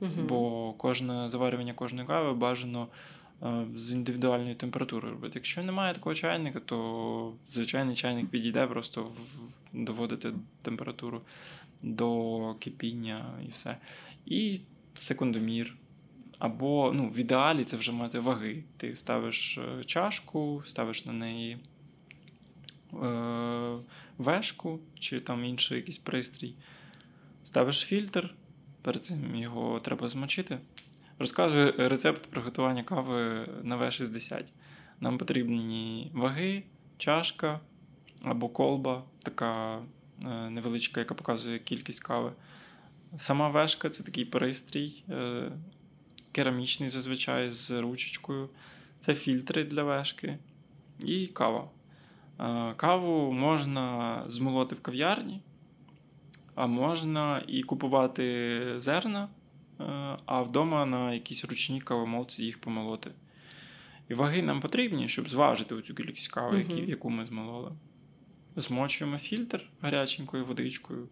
[0.00, 0.10] Угу.
[0.28, 2.88] Бо кожне заварювання кожної кави бажано
[3.74, 5.32] з індивідуальною температурою робити.
[5.34, 9.12] Якщо немає такого чайника, то звичайний чайник підійде, просто
[9.72, 10.32] доводити
[10.62, 11.22] температуру
[11.82, 13.76] до кипіння і все.
[14.26, 14.60] І
[14.94, 15.74] секундомір.
[16.38, 18.62] Або ну, в ідеалі це вже мати ваги.
[18.76, 21.58] Ти ставиш е, чашку, ставиш на неї
[23.02, 23.78] е,
[24.18, 26.54] вешку чи там інший якийсь пристрій,
[27.44, 28.34] ставиш фільтр,
[28.82, 30.58] перед цим його треба змочити.
[31.20, 34.44] Розказую рецепт приготування кави на В60.
[35.00, 36.62] Нам потрібні ваги,
[36.98, 37.60] чашка
[38.22, 42.32] або колба, така е, невеличка, яка показує кількість кави.
[43.16, 45.50] Сама вешка це такий пристрій, е,
[46.32, 48.48] керамічний зазвичай з ручечкою.
[49.00, 50.38] Це фільтри для вешки
[51.00, 51.68] і кава.
[52.40, 55.42] Е, каву можна змолоти в кав'ярні,
[56.54, 59.28] а можна і купувати зерна.
[59.80, 59.84] Е,
[60.26, 63.10] а вдома на якісь ручні кавомолці їх помолоти.
[64.08, 67.72] І ваги нам потрібні, щоб зважити оцю кількість кави, які, uh яку ми змололи.
[68.56, 71.08] Змочуємо фільтр гаряченькою водичкою,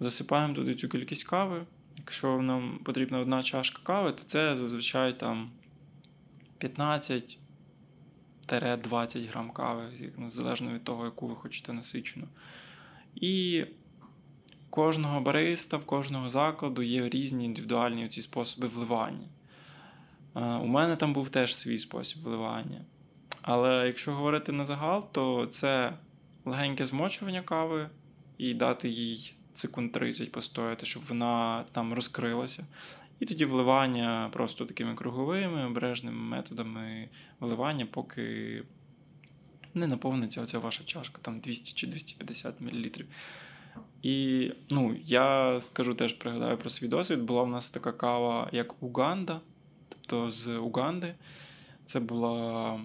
[0.00, 1.66] засипаємо туди цю кількість кави.
[1.98, 5.50] Якщо нам потрібна одна чашка кави, то це зазвичай там
[6.58, 7.38] 15
[8.82, 12.28] 20 грам кави, залежно від того, яку ви хочете насичену.
[13.14, 13.64] І
[14.76, 19.28] кожного бариста, в кожного закладу є різні індивідуальні ці способи вливання.
[20.34, 22.84] У мене там був теж свій спосіб вливання.
[23.42, 25.92] Але якщо говорити на загал, то це
[26.44, 27.90] легеньке змочування кави
[28.38, 32.66] і дати їй секунд 30 постояти, щоб вона там розкрилася.
[33.20, 37.08] І тоді вливання просто такими круговими, обережними методами
[37.40, 38.62] вливання, поки
[39.74, 42.90] не наповниться оця ваша чашка, там 200 чи 250 мл.
[44.02, 47.22] І ну, я скажу теж пригадаю про свій досвід.
[47.22, 49.40] Була в нас така кава, як Уганда,
[49.88, 51.14] тобто з Уганди.
[51.84, 52.80] Це була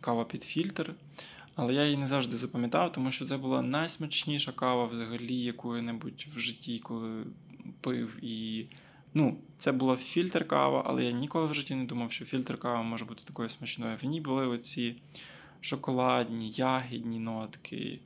[0.00, 0.94] кава під фільтр.
[1.54, 6.38] Але я її не завжди запам'ятав, тому що це була найсмачніша кава взагалі, яку-небудь в
[6.38, 7.24] житті, коли
[7.80, 8.24] пив.
[8.24, 8.66] І
[9.14, 12.82] ну, це була фільтр кава, але я ніколи в житті не думав, що фільтр кава
[12.82, 13.96] може бути такою смачною.
[13.96, 14.96] В ній були оці
[15.60, 18.00] шоколадні, ягідні нотки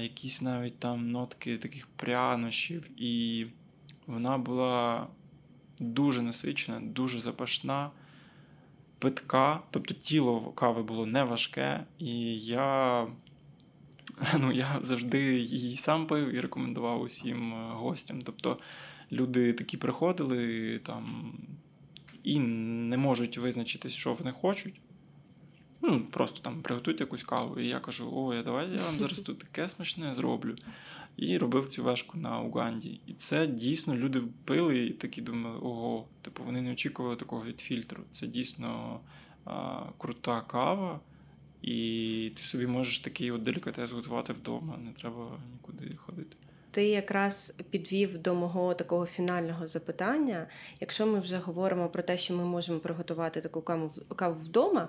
[0.00, 3.46] якісь навіть там нотки таких прянощів, і
[4.06, 5.06] вона була
[5.78, 7.90] дуже насичена, дуже запашна,
[8.98, 13.06] питка, тобто тіло кави було не важке, і я
[14.38, 18.22] ну, я завжди її сам пив і рекомендував усім е, гостям.
[18.22, 18.58] Тобто
[19.12, 21.32] люди такі приходили там
[22.22, 24.80] і не можуть визначитись, що вони хочуть.
[25.82, 27.60] Ну, Просто там приготуйте якусь каву.
[27.60, 30.56] І я кажу, ой, давай я вам зараз тут таке смачне зроблю.
[31.16, 33.00] І робив цю вешку на Уганді.
[33.06, 37.60] І це дійсно люди пили і такі думали, ого, типу вони не очікували такого від
[37.60, 38.02] фільтру.
[38.10, 39.00] Це дійсно
[39.44, 41.00] а, крута кава.
[41.62, 46.36] І ти собі можеш такий от делікатес готувати вдома, не треба нікуди ходити.
[46.72, 50.46] Ти якраз підвів до мого такого фінального запитання.
[50.80, 54.88] Якщо ми вже говоримо про те, що ми можемо приготувати таку каву каву вдома,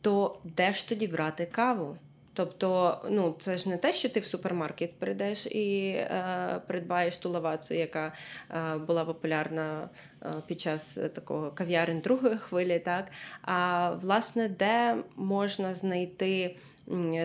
[0.00, 1.96] то де ж тоді брати каву?
[2.34, 7.30] Тобто, ну це ж не те, що ти в супермаркет прийдеш і е, придбаєш ту
[7.30, 8.12] лавацу, яка
[8.50, 9.88] е, була популярна
[10.22, 13.10] е, під час такого кав'ярень другої хвилі, так
[13.42, 16.56] а власне, де можна знайти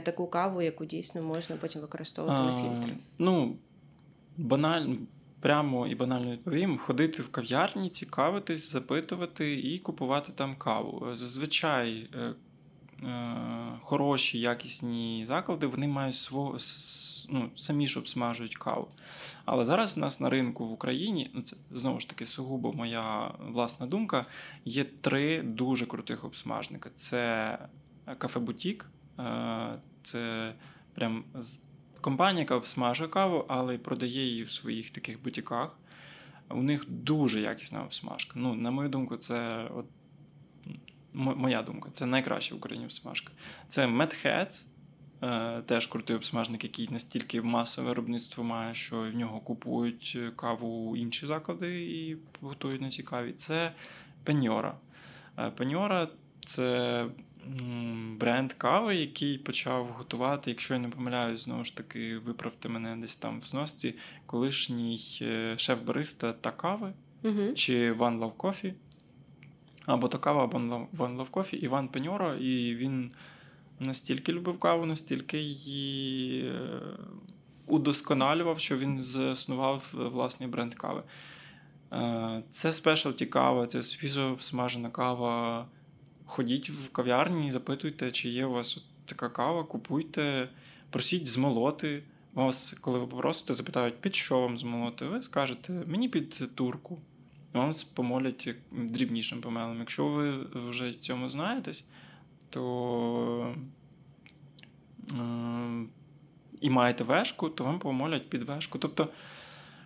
[0.03, 2.93] таку каву, яку дійсно можна потім використовувати на фільтрі?
[3.19, 3.55] Ну
[4.39, 4.95] банально.
[5.41, 11.15] Прямо і банально відповім: ходити в кав'ярні, цікавитись, запитувати і купувати там каву.
[11.15, 12.33] Зазвичай е,
[13.03, 16.57] Е, хороші, якісні заклади, вони мають свого
[17.29, 18.87] ну, самі ж обсмажують каву.
[19.45, 23.31] Але зараз у нас на ринку в Україні, ну це знову ж таки сугубо моя
[23.39, 24.25] власна думка,
[24.65, 27.57] є три дуже крутих обсмажника: це
[28.17, 30.53] кафе Бутік, е, це
[30.93, 31.23] прям
[32.01, 35.79] компанія, яка обсмажує каву, але продає її в своїх таких бутіках.
[36.49, 38.33] У них дуже якісна обсмажка.
[38.35, 39.85] Ну, На мою думку, це от
[41.13, 43.33] моя думка, це найкраща в Україні обсмажка.
[43.67, 43.87] Це
[45.23, 51.27] е, теж крутий обсмажник, який настільки масове виробництво має, що в нього купують каву інші
[51.27, 53.33] заклади і готують на цій каві.
[53.33, 53.71] Це
[54.23, 54.77] Пеньора.
[55.55, 56.07] Пеньора
[56.45, 57.05] це
[58.17, 63.15] бренд кави, який почав готувати, якщо я не помиляюсь, знову ж таки, виправте мене десь
[63.15, 68.73] там в зносці, колишній е, шеф-бариста та кави uh чи One Love Coffee
[69.85, 73.11] або то кава, або One Love Coffee, Іван Пеньоро, і він
[73.79, 76.81] настільки любив каву, настільки її е,
[77.67, 81.03] удосконалював, що він заснував власний бренд кави.
[81.93, 85.67] Е, це спешалті кава, це свіжо смажена кава.
[86.29, 90.49] Ходіть в кав'ярні, запитуйте, чи є у вас така кава, купуйте,
[90.89, 92.03] просіть змолоти.
[92.33, 96.97] Вас, коли ви попросите, запитають, під що вам змолоти, ви скажете, мені під турку
[97.53, 99.79] вам помолять дрібнішим помелом.
[99.79, 101.85] Якщо ви вже в цьому знаєтесь,
[102.49, 103.55] то
[105.11, 105.85] е,
[106.61, 108.77] і маєте вешку, то вам помолять під вешку.
[108.77, 109.09] Тобто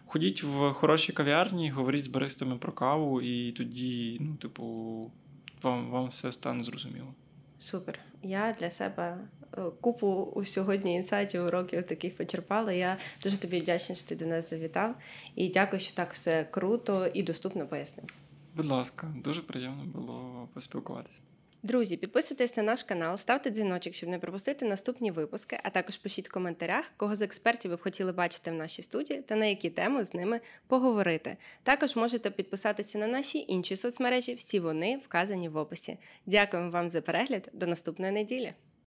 [0.05, 5.11] ходіть в хороші кав'ярні, говоріть з баристами про каву, і тоді, ну, типу,
[5.63, 7.13] вам, вам все стане зрозуміло.
[7.59, 7.99] Супер.
[8.23, 9.17] Я для себе
[9.81, 12.71] купу у сьогодні інсайтів, уроків таких почерпала.
[12.71, 14.95] Я дуже тобі вдячна, що ти до нас завітав.
[15.35, 18.05] І дякую, що так все круто і доступно пояснив.
[18.55, 21.19] Будь ласка, дуже приємно було поспілкуватися.
[21.65, 26.29] Друзі, підписуйтесь на наш канал, ставте дзвіночок, щоб не пропустити наступні випуски, а також пишіть
[26.29, 29.69] в коментарях, кого з експертів ви б хотіли бачити в нашій студії та на які
[29.69, 31.37] теми з ними поговорити.
[31.63, 35.97] Також можете підписатися на наші інші соцмережі, всі вони вказані в описі.
[36.25, 37.49] Дякуємо вам за перегляд.
[37.53, 38.53] До наступної неділі.